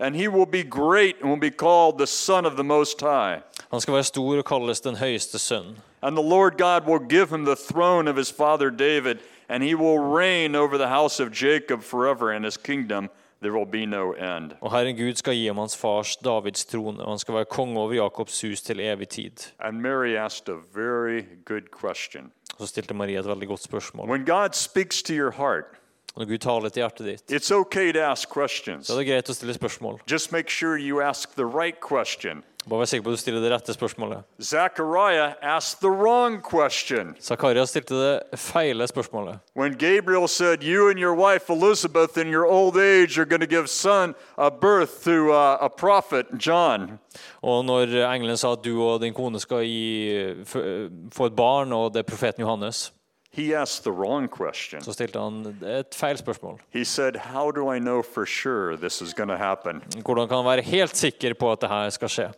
[0.01, 3.43] And he will be great and will be called the Son of the Most High.
[3.71, 5.77] han skal være stor og kalles den høyeste sønn.
[6.03, 9.19] And the Lord God will give him the throne of his father David,
[9.49, 13.09] and he will reign over the house of Jacob forever, and his kingdom
[13.41, 14.53] there will be no end.
[14.61, 17.79] Og Herren Gud skal gi ham hans fars Davids trone, og han skal være konge
[17.81, 19.53] over Jakobs hus til evig tid.
[19.61, 22.33] And Mary asked a very good question.
[22.61, 24.09] Så stilte Maria et veldig godt spørsmål.
[24.09, 25.65] When God speaks to your heart,
[26.17, 28.87] Når Gud taler til hjertet ditt, it's okay to ask questions.
[28.87, 30.01] så er det greit å stille spørsmål.
[30.11, 32.43] Just make sure you ask the right question.
[32.69, 34.25] Bare vær sikker på at du stiller det rette spørsmålet.
[34.45, 37.15] Zechariah asked the wrong question.
[37.21, 39.39] Zakarias stilte det feile spørsmålet.
[39.57, 43.47] When Gabriel said, You and your wife Elizabeth in your old age are going to
[43.47, 46.99] give son a birth to uh, a prophet, John.
[47.43, 51.95] Og når engelen sa at du og din kone skal gi, få et barn, og
[51.95, 52.93] det er profeten Johannes,
[53.31, 54.81] He asked the wrong question.
[54.83, 56.59] så stilte han et feil spørsmål.
[56.75, 59.83] He said, How do I know for sure this is going to happen?
[60.05, 62.29] Hvordan kan han være helt sikker på at det her skal skje?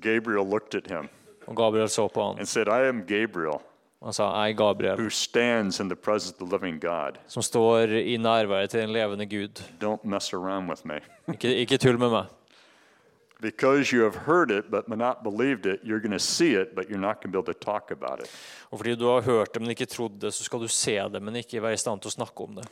[0.00, 1.08] Gabriel looked at him
[1.46, 3.58] Og Gabriel så på han and said, I am Gabriel,
[4.00, 7.18] og sa, jeg Gabriel, who stands in the presence of the living God.
[7.26, 9.62] som står i nærværet til den levende Gud.
[9.82, 11.00] Don't mess around with me.
[11.32, 12.24] Ikke, ikke tull med meg.
[13.40, 16.84] Because you have heard it but not believed it, you're going to see it, but
[16.88, 18.30] you're not going to be able to talk about it.
[18.70, 21.22] Og fordi du har hørt det, men ikke trodd det, så skal du se det,
[21.22, 22.68] men ikke være i stand til å snakke om det.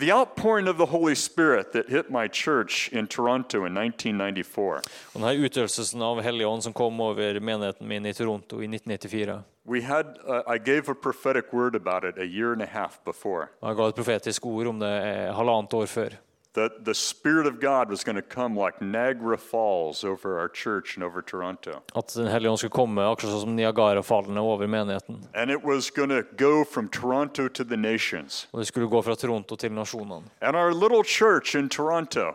[0.00, 4.80] The outpouring of the Holy Spirit that hit my church in Toronto in 1994,
[5.14, 9.42] Og denne utøvelsen av Hellige Ånd som kom over menigheten min i Toronto i 1994
[9.70, 12.98] we had, uh, I gave a prophetic word about it a year and a half
[13.04, 13.48] before.
[13.60, 16.16] og Jeg ga et profetisk ord om det eh, halvannet år før.
[16.54, 20.96] That the Spirit of God was going to come like Niagara Falls over our church
[20.96, 21.82] and over Toronto.
[21.94, 25.20] At Den hellige ånd skulle komme akkurat sånn som Niagara-fallene over menigheten.
[25.34, 28.48] And it was going to go from Toronto to the nations.
[28.52, 30.24] Og det skulle gå fra Toronto til nasjonene.
[30.42, 32.32] And our little church in Toronto,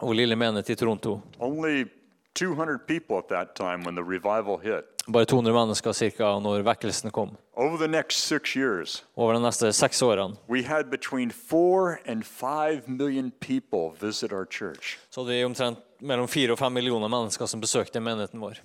[0.00, 1.20] Og lille menighet i Toronto.
[1.38, 1.84] only
[2.34, 4.84] 200 people at that time when the revival hit.
[5.10, 7.32] Bare 200 mennesker cirka når vekkelsen kom.
[7.58, 7.80] Over
[8.56, 9.00] years,
[9.34, 10.36] de neste seks årene
[15.10, 18.62] så hadde vi omtrent mellom fire og fem millioner mennesker som besøkte menigheten vår.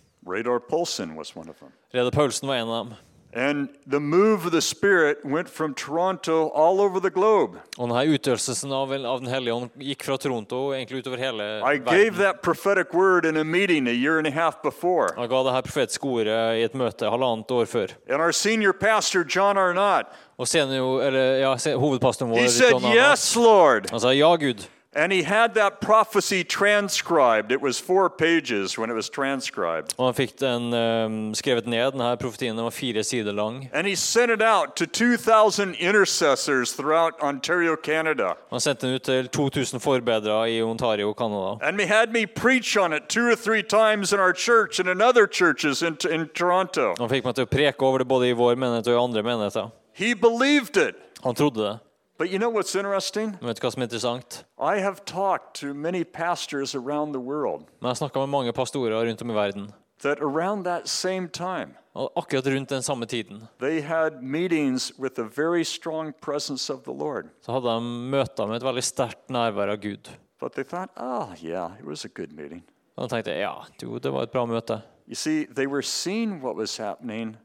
[1.95, 2.95] Radar Paulsen var en av dem.
[3.35, 7.57] And the move of the Spirit went from Toronto all over the globe.
[7.77, 11.77] Og denne utøvelsen av, av Den hellige ånd gikk fra Toronto egentlig utover hele I
[11.77, 15.09] gave that prophetic word in a meeting a year and a half before.
[15.17, 17.91] Jeg ga dette profetiske ordet eh, i et møte halvannet år før.
[18.07, 20.07] And our senior pastor, John Arnott,
[20.37, 23.91] Og senior, eller, ja, se- hovedpastoren vår he said, John Arnott, Yes, Lord.
[23.91, 24.63] Han sa ja, Gud.
[24.97, 27.51] And he had that prophecy transcribed.
[27.51, 29.93] It was four pages when it was transcribed.
[29.97, 31.91] Og han fikk den um, skrevet ned.
[31.91, 33.69] Denne profetien den var fire sider lang.
[33.73, 38.35] And he sent it out to 2,000 intercessors throughout Ontario, Canada.
[38.49, 41.57] Han sendte den ut til 2000 forbedrere i Ontario, Canada.
[41.61, 44.89] And he had me preach on it two or three times in our church and
[44.89, 46.95] in other churches in, in Toronto.
[46.99, 49.23] Han fikk meg til å preke over det både i vår menighet og i andre
[49.23, 49.73] menigheter.
[49.91, 50.95] He believed it.
[51.23, 51.79] Han trodde det.
[52.17, 53.37] But you know what's interesting?
[53.41, 54.45] Vet du hva som er interessant?
[54.59, 59.05] I have talked to many pastors around the world Men jeg snakka med mange pastorer
[59.05, 59.71] rundt om i verden.
[60.01, 65.19] that around that same time, Og akkurat rundt den samme tiden they had meetings with
[65.19, 67.25] a very strong presence of the Lord.
[67.41, 70.09] så hadde de møter med et veldig sterkt nærvær av Gud.
[70.39, 72.63] But they thought, oh, yeah, it was a good meeting.
[72.97, 73.53] Og da tenkte ja,
[73.83, 74.81] jo, det var et bra møte.
[75.07, 77.37] You see, they were seeing what was happening,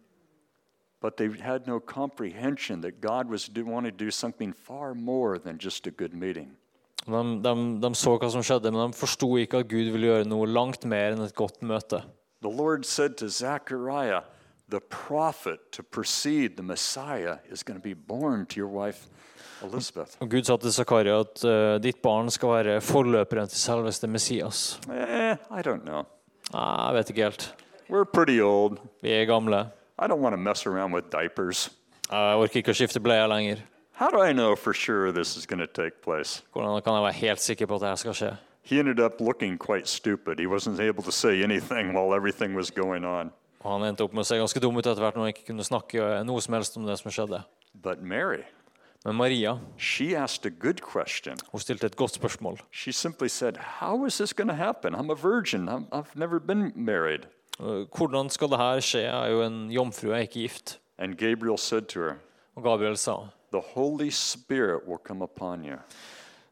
[1.01, 5.38] but they had no comprehension that God was do, wanted to do something far more
[5.38, 6.57] than just a good meeting.
[7.07, 10.28] De, de, de så hva som skjedde, men de forsto ikke at Gud ville gjøre
[10.28, 12.03] noe langt mer enn et godt møte.
[12.42, 14.22] The Lord said to Zechariah,
[14.68, 19.09] the prophet to precede the Messiah is going to be born to your wife
[19.62, 20.16] Elizabeth.
[20.20, 24.80] Og Gud sa til Zakaria at eh, ditt barn skal være forløperen til selveste Messias.
[24.88, 26.05] Eh, I don't know.
[26.53, 27.55] Jeg vet ikke helt.
[27.90, 28.78] We're pretty old.
[29.03, 29.66] Vi er gamle.
[30.01, 31.68] I don't want to mess around with diapers.
[32.11, 33.61] Jeg orker ikke å skifte bleier lenger.
[34.01, 36.42] How do I know for sure this is going to take place?
[36.55, 38.30] Hvordan kan jeg være helt sikker på at dette skal skje?
[38.62, 40.38] He ended up looking quite stupid.
[40.38, 43.30] He wasn't able to say anything while everything was going on.
[43.61, 45.51] Og han endte opp med å se ganske dum ut etter hvert når han ikke
[45.51, 47.42] kunne snakke eh, noe som helst om det som skjedde.
[47.74, 48.44] But Mary,
[49.05, 51.36] Men Maria she asked a good question.
[51.53, 52.59] hun stilte et godt spørsmål.
[52.70, 54.94] She simply said, How is this going to happen?
[54.94, 55.68] I'm a virgin.
[55.68, 57.26] I'm, I've never been married.
[57.61, 59.00] Eh, Hvordan skal det her skje?
[59.04, 60.78] Jeg er jo en jomfru, jeg er ikke gift.
[60.98, 62.14] And Gabriel said to her,
[62.56, 63.16] Og Gabriel sa,
[63.52, 65.76] The Holy Spirit will come upon you,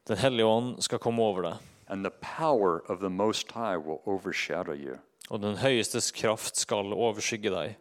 [0.08, 1.56] Den hellige ånd skal komme over deg,
[1.88, 4.96] and the power of the Most High will overshadow you.
[5.30, 7.76] og den høyestes kraft skal overskygge deg.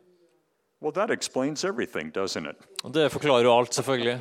[0.81, 2.55] Well, that explains everything, doesn't it?
[2.83, 4.19] Og det forklarer jo alt, selvfølgelig.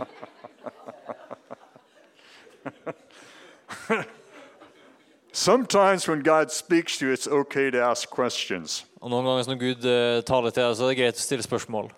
[5.32, 8.86] Sometimes when God speaks to you, it's okay to ask questions.
[9.07, 11.44] Og noen ganger når Gud eh, taler til deg, så er det greit å stille
[11.46, 11.92] spørsmål.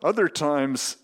[0.00, 0.96] Other times,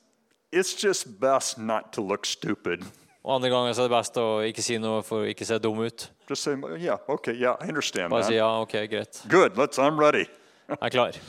[0.48, 2.86] it's just best not to look stupid.
[3.20, 5.58] Og andre ganger så er det best å ikke si noe for å ikke se
[5.60, 6.06] dum ut.
[6.30, 9.20] Just say, yeah, okay, yeah, I understand Bare si ja, ok, greit.
[9.28, 10.24] Good, let's, I'm ready.
[10.72, 11.20] Jeg er klar.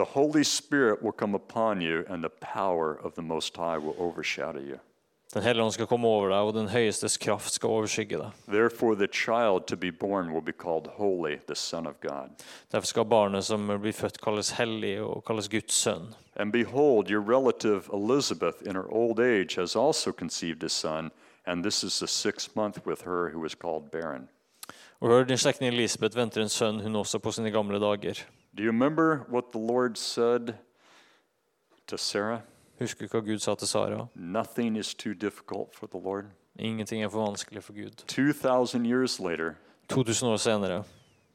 [0.00, 3.96] The Holy Spirit will come upon you, and the power of the Most High will
[4.00, 4.80] overshadow you.
[5.34, 8.38] Den hellige ånd skal komme over deg, og den høyestes kraft skal overskygge deg.
[8.50, 12.34] Therefore, the child to be born will be called Holy, the Son of God.
[12.72, 16.10] Derfor skal barnet som blir født, kalles hellig og kalles Guds sønn.
[16.34, 21.12] And behold, your relative Elizabeth, in her old age, has also conceived a son,
[21.46, 24.28] and this is the sixth month with her who is called barren.
[25.00, 28.26] Og hør, din slektning Elisabeth venter en sønn, hun også på sine gamle dager.
[28.56, 30.54] Do you remember what the Lord said
[31.86, 32.40] to Sarah?
[32.80, 34.06] Husker du hva Gud sa til Sara?
[34.14, 36.24] Nothing is too difficult for the Lord.
[36.58, 38.04] Ingenting er for vanskelig for Gud.
[38.06, 39.54] 2,000 years later,
[39.88, 40.84] 2000 år senere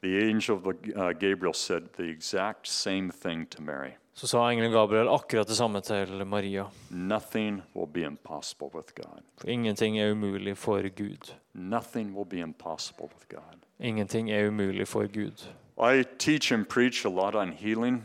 [0.02, 0.56] the angel
[0.96, 3.92] uh, Gabriel said the exact same thing to Mary.
[4.14, 6.64] så sa engelen Gabriel akkurat det samme til Maria.
[6.90, 9.20] Nothing will be impossible with God.
[9.38, 11.34] For ingenting er umulig for Gud.
[11.54, 13.58] Nothing will be impossible with God.
[13.78, 15.48] Ingenting er umulig for Gud.
[15.78, 18.04] I teach and preach a lot on healing.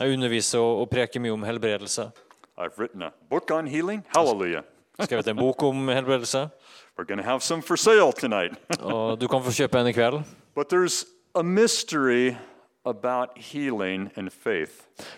[0.00, 2.10] Jeg underviser og preker mye om helbredelse.
[2.58, 4.04] I've written a book on healing.
[4.14, 4.62] Hallelujah.
[5.00, 6.48] Skrevet en bok om helbredelse,
[6.98, 8.52] We're going to have some for sale tonight.
[8.80, 10.22] og du kan få kjøpe en i kveld.
[10.54, 11.04] but there's
[11.34, 12.34] a mystery
[12.86, 14.72] about healing and faith.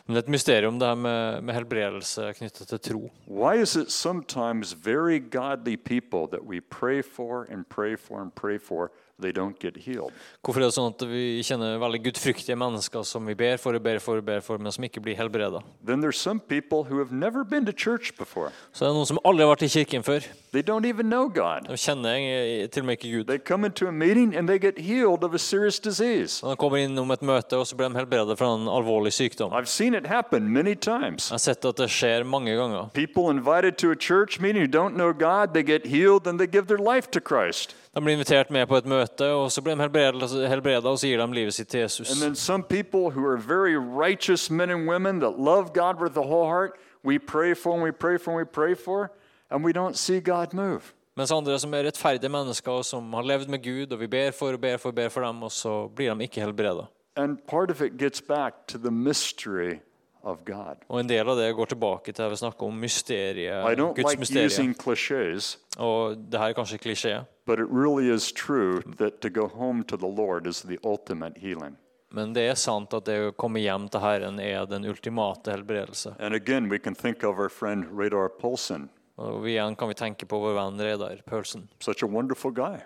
[0.06, 3.10] Men det er et mysterium det her med, med helbredelse knyttet til tro.
[3.28, 8.32] Why is it sometimes very godly people that we pray for and pray for and
[8.32, 8.90] pray for,
[9.20, 10.12] they don't get healed?
[10.44, 13.82] Hvorfor er det sånn at vi kjenner veldig gudfryktige mennesker som vi ber for og
[13.82, 15.62] ber for og ber for, men som ikke blir helbreda?
[15.84, 18.52] Then there's some people who have never been to church before.
[18.72, 20.28] Så det er noen som aldri har vært i kirken før.
[20.52, 21.68] They don't even know God.
[21.68, 23.24] De kjenner til og med ikke Gud.
[23.28, 26.40] They come into a meeting and they get healed of a serious disease.
[26.40, 29.52] De kommer innom et møte, og så blir de helbredet fra en alvorlig sykdom.
[29.52, 31.28] I've seen it happen many times.
[31.30, 32.88] Jeg har sett at det skjer mange ganger.
[32.94, 36.46] People invited to a church meeting who don't know God, they get healed and they
[36.46, 37.74] give their life to Christ.
[37.98, 41.08] De blir invitert med på et møte, og så blir de helbredet, helbredet og så
[41.08, 42.12] gir de livet sitt til Jesus.
[42.12, 46.14] And then some people who are very righteous men and women that love God with
[46.14, 49.10] the whole heart, we pray for and we pray for and we pray for,
[49.50, 50.94] and we don't see God move.
[51.16, 54.30] Mens andre som er rettferdige mennesker, og som har levd med Gud, og vi ber
[54.30, 56.86] for og ber for ber for dem, og så blir de ikke helbreda.
[57.16, 59.80] And part of it gets back to the mystery
[60.28, 60.82] of God.
[60.88, 63.94] Og en del av det går tilbake til at vi snakker om I mysteriet, don't
[63.96, 64.46] Guds like mysterium.
[64.52, 69.28] using cliches, Og det her er kanskje klisjé, but it really is true that to
[69.30, 71.76] go home to the Lord is the ultimate healing.
[72.10, 76.14] men det er sant at det å komme hjem til Herren er den ultimate helbredelse.
[76.18, 80.26] And again, we can think of our friend Reidar Paulsen, Og igjen kan vi tenke
[80.26, 81.68] på vår venn Reidar Paulsen.
[81.80, 82.78] such a wonderful guy.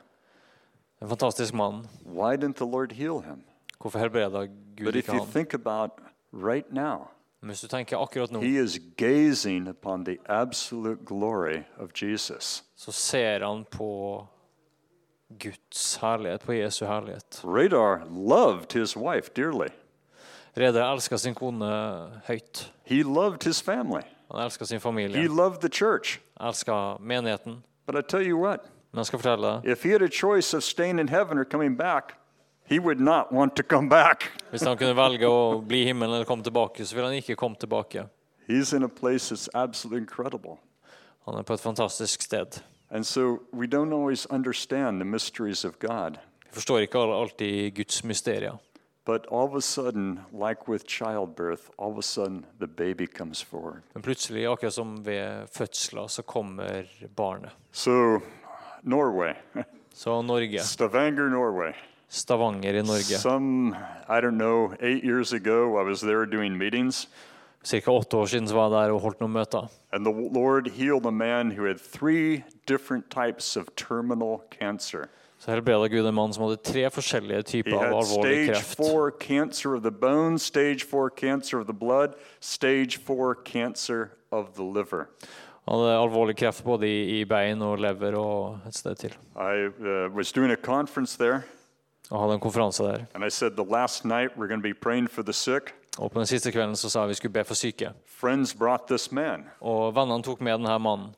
[1.03, 1.89] En fantastisk mann.
[2.05, 3.43] Why didn't the Lord heal him?
[3.81, 5.29] Hvorfor helbreda Gud But if ikke you han?
[5.33, 5.91] think about
[6.33, 7.09] right now,
[7.43, 12.63] Men hvis du tenker akkurat nå, he is gazing upon the absolute glory of Jesus.
[12.77, 14.27] så ser han på
[15.39, 17.41] Guds herlighet, på Jesu herlighet.
[17.45, 19.69] Reidar loved his wife dearly.
[20.57, 21.67] Reidar elska sin kone
[22.29, 22.73] høyt.
[22.85, 24.03] He loved his family.
[24.31, 26.21] Han elska sin He familie, loved the church.
[26.41, 27.63] elska menigheten.
[27.87, 28.61] But I tell you what,
[28.93, 31.45] Men jeg skal fortelle deg, if he had a choice of staying in heaven or
[31.45, 32.15] coming back,
[32.73, 34.31] he would not want to come back.
[34.51, 37.37] hvis han kunne velge å bli i himmelen eller komme tilbake, så ville han ikke
[37.37, 38.07] komme tilbake.
[38.49, 40.59] He's in a place that's absolutely incredible.
[41.27, 42.63] Han er på et fantastisk sted.
[42.91, 46.19] And so we don't always understand the mysteries of God.
[46.49, 48.59] Vi forstår ikke alltid Guds mysterier.
[49.05, 53.43] But all of a sudden, like with childbirth, all of a sudden the baby comes
[53.43, 53.83] forward.
[53.95, 57.51] Men plutselig, akkurat som ved fødsler, så kommer barnet.
[57.73, 58.21] So,
[58.83, 59.35] Norway,
[59.95, 61.73] Så Norge, Stavanger, Norway.
[62.13, 63.17] Stavanger i Norge.
[63.19, 63.75] Some,
[64.09, 67.07] I don't know, eight years ago, I was there doing meetings,
[67.65, 69.69] Cirka åtte år siden var jeg der og holdt noen møter.
[69.93, 75.09] and the Lord healed a man who had three different types of terminal cancer.
[75.39, 78.77] Så helbreda Gud en mann som hadde tre forskjellige typer av had alvorlig stage kreft.
[78.77, 84.55] four cancer of the bone, stage four cancer of the blood, stage four cancer of
[84.55, 85.09] the liver.
[85.69, 89.15] Han hadde alvorlig kreft både i, i bein og lever og et sted til.
[89.37, 91.43] I uh, was doing a conference there,
[92.13, 93.07] Og hadde en konferanse der.
[93.31, 93.57] said.
[95.99, 97.91] Og på den siste kvelden så sa vi skulle be for syke.
[99.61, 101.11] Og vennene tok med denne mannen.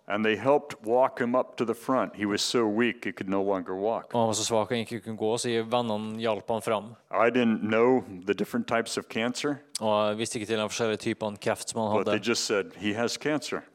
[2.39, 3.41] so weak no.
[4.15, 6.95] Og han var så svak han ikke kunne gå, så vennene hjalp han fram.
[9.81, 12.35] Og jeg visste ikke til de forskjellige typene kreft som han hadde.
[12.35, 12.73] said.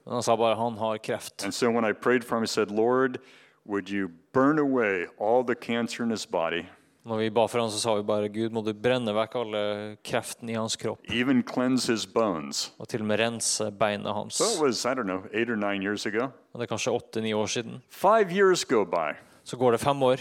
[0.05, 1.43] Men han sa bare han har kreft.
[1.43, 3.20] And so when I prayed for him, I said, Lord,
[3.65, 6.65] would you burn away all the cancer in his body,
[7.08, 9.62] Når vi ba for ham, så sa vi bare Gud, må du brenne vekk alle
[10.06, 11.00] kreftene i hans kropp.
[11.10, 12.72] even cleanse his bones?
[12.78, 14.36] Og til og med rense beinet hans.
[14.36, 16.28] So it was, I don't know, eight or nine years ago.
[16.54, 17.82] Og det er kanskje åtte-ni år siden.
[17.89, 19.16] Five years go by.
[19.43, 20.20] Så går det fem år,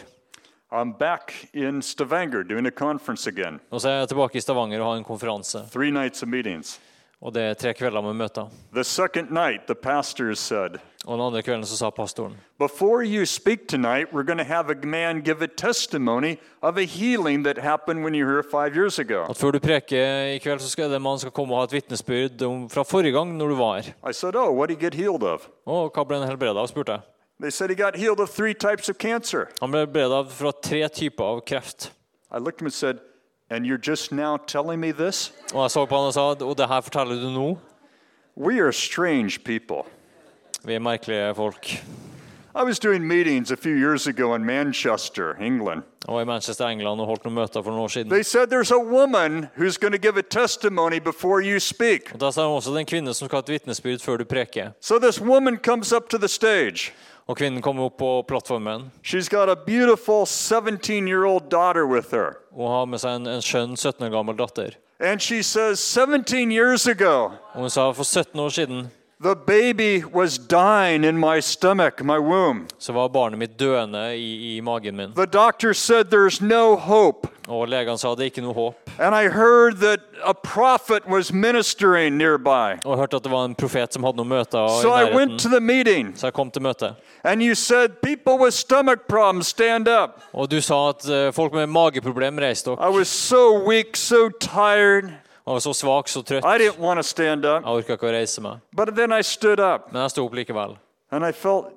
[0.71, 3.59] I'm back in Stavanger doing a conference again.
[3.71, 5.63] og så er jeg tilbake i Stavanger og har en konferanse.
[5.73, 6.79] Three nights of meetings.
[7.23, 8.47] Og det er tre kvelder med møter.
[8.75, 13.25] The second night, the pastors said, Og den andre kvelden så sa pastoren Before you
[13.27, 17.59] speak tonight, we're going to have a man give a testimony of a healing that
[17.59, 19.25] happened when you were here five years ago.
[19.31, 21.73] at før du preker i kveld, så skal det en skal komme og ha et
[21.73, 23.93] vitnesbyrd om- fra forrige gang når du var her.
[24.11, 25.49] I said, Oh, what did he get healed of?
[25.67, 27.01] Og hva ble han helbredet av, spurte jeg.
[27.41, 29.47] They said he got healed of three types of cancer.
[29.61, 31.93] Han ble helbreda fra tre typer av kreft.
[32.31, 32.99] I looked at him and said,
[33.51, 35.33] And you're just now telling me this?
[35.55, 37.59] Og jeg så på han og sa og det her forteller du nå?
[38.37, 39.83] We are strange people.
[40.65, 41.85] Vi er merkelige folk.
[42.61, 45.83] I was doing meetings a few years ago in Manchester, England.
[46.09, 48.11] Jeg var i Manchester, England og holdt noen møter for noen år siden.
[48.11, 52.11] They said there's a woman who's going to give a testimony before you speak.
[52.15, 54.17] Og Da sa de også det er en kvinne som skal ha et vitnesbyrd før
[54.17, 54.73] du preker.
[54.81, 56.93] So this woman comes up to the stage.
[57.29, 62.11] Og kvinnen kommer opp på plattformen She's got a beautiful 17 year old daughter with
[62.11, 62.33] her.
[62.57, 64.71] og har med seg en, en skjønn 17 år gammel datter.
[65.01, 68.89] And she says, 17 years ago, hun sa for 17 år siden
[69.21, 72.67] the baby was dying in my stomach, my womb.
[72.79, 75.13] så var barnet mitt døende i, i magen min.
[75.15, 77.29] The doctor said there's no hope.
[77.49, 78.91] Og legene sa det er ikke noe håp.
[79.01, 82.77] And I heard that a prophet was ministering nearby.
[82.85, 85.15] Og jeg hørte at det var en profet som hadde noen møter So i I
[85.17, 85.51] went to nærheten.
[85.51, 86.95] the meeting, Så jeg kom til møtet.
[87.25, 90.21] and you said, People with stomach problems stand up.
[90.33, 92.91] Og du sa at eh, folk med mageproblem reiste dere.
[92.93, 95.11] I was so weak, so tired.
[95.49, 96.45] Jeg var så svak, så trøtt.
[96.45, 97.63] I didn't want to stand up.
[97.65, 98.59] Jeg orka ikke å reise meg.
[98.77, 100.77] But then I stood up, Men jeg sto opp likevel.
[101.11, 101.73] and I felt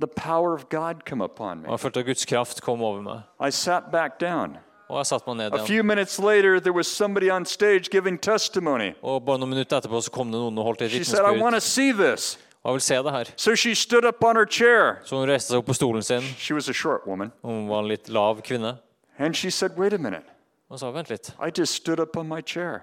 [0.00, 1.68] the power of God come upon me.
[1.70, 3.22] Jeg følte at Guds kraft kom over meg.
[3.40, 4.58] I sat back down.
[4.90, 5.66] Og jeg satte meg ned A igjen.
[5.66, 8.92] few minutes later, there was somebody on stage giving testimony.
[9.02, 11.38] Og bare noen minutter etterpå så kom det noen og holdt et She said, I
[11.40, 11.60] want vitnesbyrd.
[11.60, 12.38] to see this.
[12.64, 13.24] Og jeg vil se det her.
[13.36, 14.98] So she stood up on her chair.
[15.04, 16.20] Så hun reiste seg opp på stolen sin.
[16.38, 17.30] She was a short woman.
[17.44, 18.78] Hun var en litt lav kvinne.
[19.18, 20.24] And she said, Wait a minute.
[20.70, 21.30] Og sa vent litt.
[21.40, 22.82] I just stood up on my chair.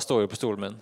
[0.00, 0.76] Står jo på stolen min.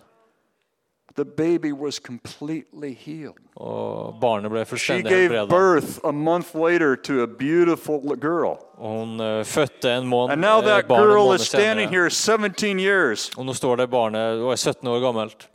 [1.17, 3.39] The baby was completely healed.
[3.57, 5.49] Og barnet ble She fullstendig gave helbreda.
[5.49, 8.59] birth a month later to a beautiful girl.
[8.79, 11.47] Og hun eh, fødte en måned, And now eh, that barn en girl måned is
[11.49, 12.03] standing senere.
[12.03, 13.31] here 17 years.
[13.37, 15.49] Og nå står det barnet og er 17 år gammelt.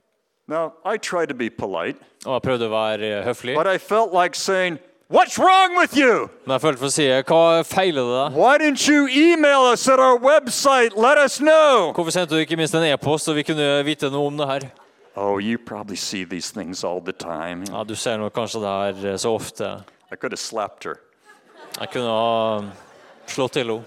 [0.47, 3.55] Now, I try to be polite, Og jeg prøvde å være eh, høflig.
[3.55, 4.79] but I felt like saying,
[5.09, 6.29] What's wrong with you?
[6.45, 8.37] Men jeg følte for å si hva feiler det deg?
[8.39, 10.95] Why didn't you email us at our website?
[10.95, 11.91] Let us know.
[11.93, 14.65] Hvorfor sendte du ikke minst en e-post, så vi kunne vite noe om det her?
[15.15, 17.65] Oh, you probably see these things all the time.
[17.69, 19.83] Ja, Du ser nok kanskje det her eh, så ofte.
[20.11, 20.97] I could have slapped her.
[21.79, 22.71] Jeg kunne ha um,
[23.27, 23.85] slått til henne.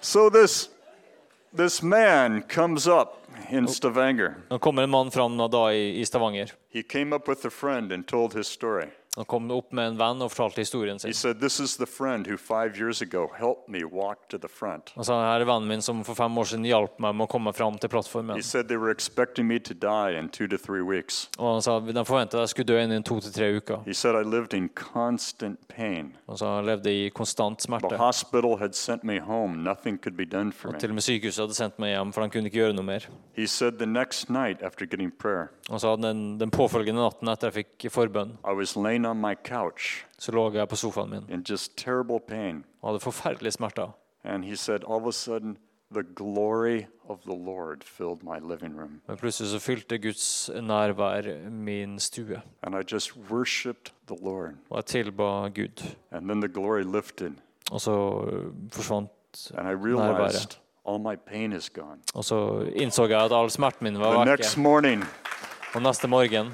[0.00, 0.68] So this
[1.56, 4.34] this man comes up in Stavanger.
[4.50, 6.52] Nå kommer en mann fram da i, i Stavanger.
[6.70, 8.88] He came up with a friend and told his story.
[9.16, 11.14] Han kom opp med en venn og fortalte historien He sin.
[11.14, 14.90] said, This is the friend who five years ago helped me walk to the front.
[14.96, 17.30] Han sa her er vennen min som for fem år siden hjalp meg med å
[17.30, 18.34] komme fram til plattformen.
[18.36, 21.28] He said they were expecting me to die in two to three weeks.
[21.38, 23.84] Og han sa de forventet jeg skulle dø innen to til tre uker.
[23.86, 26.16] He said I lived in constant pain.
[26.26, 27.96] Han sa jeg levde i konstant The smerte.
[27.96, 29.62] hospital had sent me home.
[29.62, 30.80] Nothing could be done for Og me.
[30.80, 33.06] til og med sykehuset hadde sendt meg hjem, for de kunne ikke gjøre noe mer.
[33.36, 37.50] He said the next night after getting prayer, Han sa den, den påfølgende natten etter
[37.50, 41.24] jeg fikk forbønn, I was laying on my couch så lå jeg på sofaen min
[41.28, 42.64] in just terrible pain.
[42.82, 43.88] og hadde forferdelige smerter.
[44.24, 45.56] And he said, all of a sudden,
[45.94, 49.00] the glory of the Lord filled my living room.
[49.08, 52.40] Men plutselig så fylte Guds nærvær min stue.
[52.62, 54.50] And I just worshipped the Lord.
[54.70, 55.94] Og jeg tilba Gud.
[56.10, 57.32] And then the glory lifted.
[57.70, 59.10] Og så øh, forsvant
[59.58, 60.18] And I nærværet.
[60.18, 61.98] realized all my pain is gone.
[62.14, 64.68] Og så innså jeg at all smerten min The var next vekke.
[64.68, 65.04] morning,
[65.74, 66.46] Og neste morgen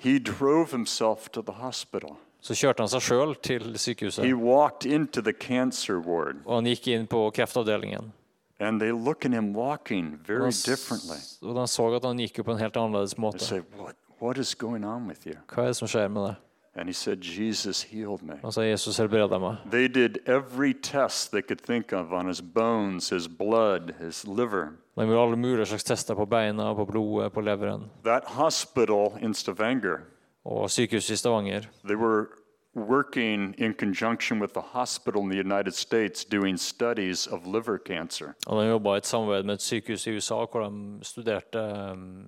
[0.00, 2.16] he drove himself to the hospital.
[2.40, 4.32] så kjørte han seg sjøl til He sykehuset.
[4.34, 6.36] walked into the cancer ward.
[6.46, 8.12] Og han gikk inn på kreftavdelingen.
[8.60, 11.20] And they look at him walking very differently.
[11.42, 13.40] Og han så at han gikk jo på en helt annerledes They måte.
[13.44, 15.34] say, what, what is going on with you?
[15.48, 16.36] Hva er det som skjer med det?
[16.80, 18.34] And he said, Jesus healed me.
[18.42, 19.58] Han sa Jesus helbreda meg.
[19.70, 24.78] They did every test they could think of on his bones, his blood, his liver.
[24.96, 27.90] De gjorde alle mulige slags tester på beina, på blodet, på leveren.
[28.04, 29.98] That hospital in Stavanger,
[30.44, 32.26] Og sykehuset i Stavanger they were
[32.74, 38.32] working in conjunction with the hospital in the United States doing studies of liver cancer.
[38.46, 41.58] Og de jobba i et samarbeid med et sykehus i USA hvor de studerte
[41.92, 42.24] um,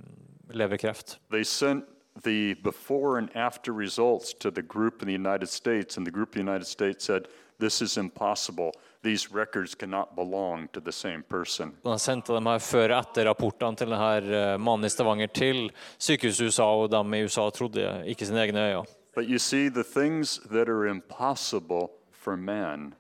[0.51, 1.19] leverkreft.
[1.31, 1.85] They sent
[2.23, 6.37] the before and after results to the group in the United States, and the group
[6.37, 8.73] in the United States said, This is impossible.
[9.03, 11.73] These records cannot belong to the same person.
[11.85, 16.63] De sendte de her før- og etter-rapportene til denne mannen i Stavanger til sykehuset USA,
[16.63, 18.85] og de i USA trodde ikke sine egne øyne.
[19.15, 22.95] But you see, the things that are impossible for man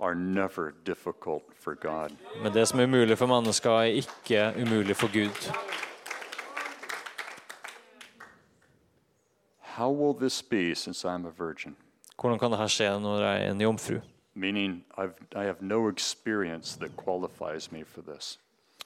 [0.00, 2.10] are never difficult for God.
[2.42, 5.52] Men det som er umulig for mennesker, er ikke umulig for Gud.
[9.76, 11.76] How will this be since I'm a virgin?
[12.20, 14.00] Hvordan kan dette skje når jeg er en jomfru?
[14.34, 18.38] Meaning, I've, I have no experience that qualifies me for this.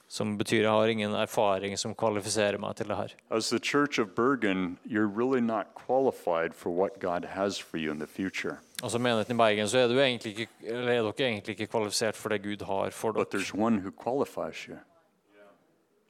[0.09, 3.13] Som betyr jeg har ingen erfaring som kvalifiserer meg til det her.
[3.31, 7.91] As the Church of Bergen, you're really not qualified for what God has for you
[7.91, 8.57] in the future.
[8.83, 11.67] Og som menigheten i Bergen så er, du egentlig ikke, eller er dere egentlig ikke
[11.67, 13.41] kvalifisert for det Gud har for But dere.
[13.41, 14.75] there's one who qualifies you.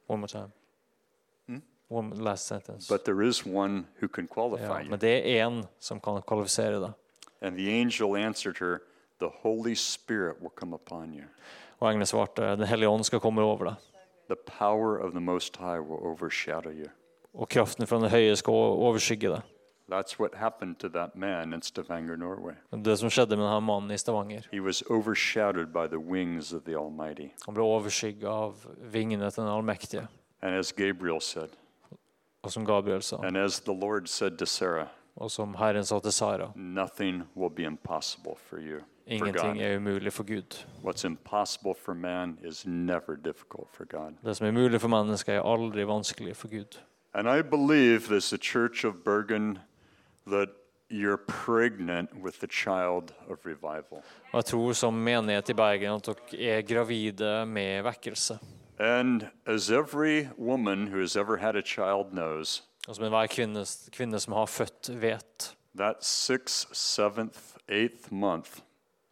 [0.08, 0.52] One more time.
[1.90, 2.86] One last sentence.
[2.88, 4.90] But there is one who can Ja, qualify you.
[4.90, 6.92] men det er én som kan kvalifisere deg.
[7.40, 8.78] And the angel answered her,
[9.20, 11.24] The Holy Spirit will come upon you.
[11.80, 13.74] Og engelen svarte, Den hellige ånd skal komme over deg.
[14.28, 16.88] The power of the Most High will overshadow you.
[17.34, 19.40] Og kraften fra den høye skal overskygge deg.
[19.90, 22.54] That's what happened to that man in Stavanger, Norway.
[22.84, 24.44] Det som skjedde med denne mannen i Stavanger.
[24.52, 27.28] He was overshadowed by the wings of the Almighty.
[27.46, 27.64] Han ble
[28.28, 28.54] av
[28.92, 30.06] vingene til den allmektige.
[30.42, 31.48] And as Gabriel said,
[32.42, 34.86] Og som Gabriel sa, and as the Lord said to Sarah,
[35.16, 38.80] og som Herren sa til Sara, nothing will be impossible for you.
[39.06, 40.66] Ingenting er umulig for Gud.
[40.84, 44.12] What's impossible for man is never difficult for God.
[44.24, 46.78] Det som er mulig for mennesker, er aldri vanskelig for Gud.
[47.14, 49.58] And I believe, as the Church of Bergen,
[50.26, 50.48] that
[50.90, 54.02] you're pregnant with the child of revival.
[54.32, 58.38] Jeg tror som menighet i Bergen at dere er gravide med vekkelse.
[58.80, 63.64] And as every woman who has ever had a child knows, Og som enhver kvinne,
[63.92, 68.60] kvinne som har født, vet that sixth, seventh, eighth month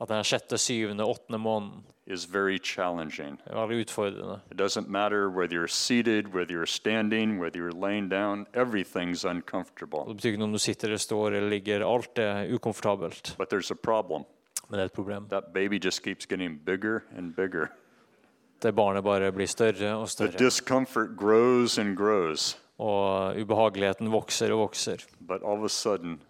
[0.01, 3.41] at den sjette, syvende, åttende måneden is very challenging.
[3.47, 4.41] er veldig utfordrende.
[4.51, 10.05] It doesn't matter whether you're seated, whether you're standing, whether you're laying down, everything's uncomfortable.
[10.09, 11.85] Det betyr ikke noe om du sitter eller står eller ligger.
[11.95, 13.35] Alt er ukomfortabelt.
[13.39, 14.25] But there's a problem.
[14.69, 15.29] Men det er et problem.
[15.29, 17.69] That baby just keeps getting bigger and bigger.
[18.63, 20.33] Det barnet bare blir større og større.
[21.97, 22.59] grows.
[22.79, 25.05] Og ubehageligheten vokser og vokser.
[25.69, 26.21] Sudden.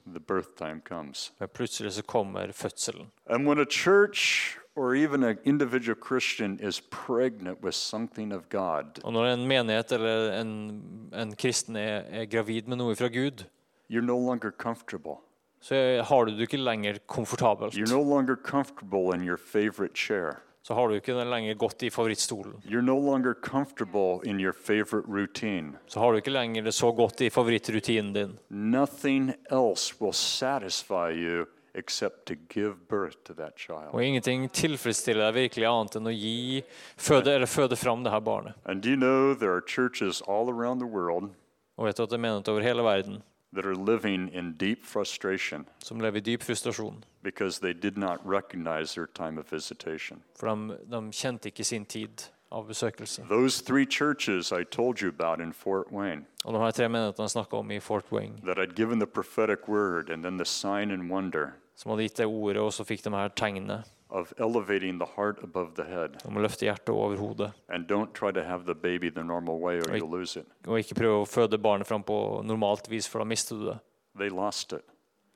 [1.40, 3.10] Men plutselig så kommer fødselen.
[3.26, 9.00] And when a church or even an individual Christian is pregnant with something of God,
[9.04, 13.44] Og når en menighet eller en, en kristen er gravid med noe fra Gud,
[13.90, 15.16] you're no longer comfortable.
[15.60, 17.74] så har du det ikke lenger komfortabelt.
[17.74, 20.42] You're no longer comfortable in your favorite chair.
[20.66, 22.56] Så har du ikke lenger gått i favorittstolen.
[22.66, 25.78] You're no longer comfortable in your favorite routine.
[25.86, 28.32] Så har du ikke lenger det så godt i favorittrutinen din.
[28.48, 33.94] Nothing else will satisfy you except to give birth to that child.
[33.94, 36.64] Og ingenting tilfredsstiller deg virkelig annet enn å gi,
[36.98, 38.58] føde, eller føde fram det her barnet.
[38.64, 41.30] And do you know there are churches all around the world
[41.78, 43.22] Og vet du at det er menigheter over hele verden
[43.56, 47.02] that are living in deep frustration som lever i dyp frustrasjon.
[47.22, 50.22] because they did not recognize their time of visitation?
[50.40, 53.22] De, de ikke sin tid av besøkelse.
[53.28, 57.56] Those three churches I told you about in Fort Wayne de her tre menighetene snakka
[57.56, 58.40] om i Fort Wayne.
[58.44, 62.16] that I'd given the prophetic word and then the sign and wonder som hadde gitt
[62.16, 66.16] det ordet, og så fikk de her tegnene of elevating the heart above the head.
[66.24, 67.52] om å løfte hjertet over hodet.
[67.68, 70.46] And don't try to have the baby the normal way or you'll lose it.
[70.66, 73.78] Og ikke prøve å føde barnet fram på normalt vis, for da mister du det.
[74.18, 74.84] They lost it.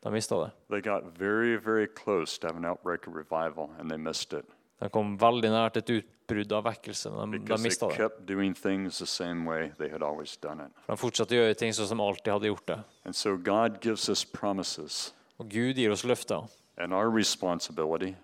[0.03, 0.53] De mista det.
[0.71, 4.47] They got very, very close to have an outbreak of revival and they missed it
[4.81, 7.97] De kom veldig nært et utbrudd av vekkelse, men de, de because they mista det.
[7.99, 10.71] kept doing things the same way they had always done it.
[10.87, 12.79] For de fortsatte å gjøre ting sånn som de alltid hadde gjort det.
[13.05, 16.49] And so God gives us promises, Og Gud gir oss løfter.
[16.79, 18.17] and our responsibility,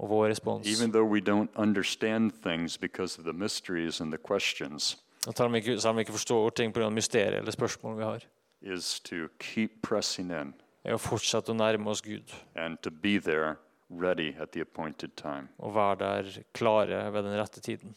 [0.00, 4.18] Og vår respons even though we don't understand things because of the mysteries and the
[4.18, 4.96] questions,
[5.26, 6.88] Og Selv om vi ikke, selv om vi ikke forstår ting pga.
[6.88, 8.20] mysterier eller spørsmål vi har,
[8.62, 10.54] is to keep pressing in
[10.84, 13.56] er å fortsette å nærme oss Gud and to be there
[13.90, 15.48] ready at the appointed time.
[15.58, 17.94] og være der klare ved den rette tiden.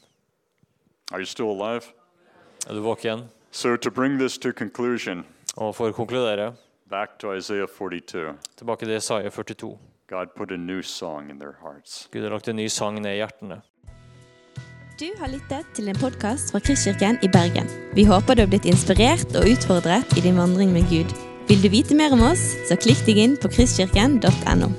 [1.11, 1.81] Are you still alive?
[2.69, 3.29] Er du våken?
[3.51, 5.25] So, to bring this to conclusion,
[5.57, 6.55] Og for å konkludere
[6.89, 8.33] Back to Isaiah 42.
[8.57, 9.77] Tilbake til Isaiah 42.
[10.09, 12.09] God put a new song in their hearts.
[12.11, 13.61] Gud har lagt en ny sang ned i hjertene.
[14.99, 17.69] Du har lyttet til en podkast fra Kristkirken i Bergen.
[17.95, 21.15] Vi håper du har blitt inspirert og utfordret i din vandring med Gud.
[21.47, 24.69] Vil du vite mer om oss, så klikk deg inn på kristkirken.no.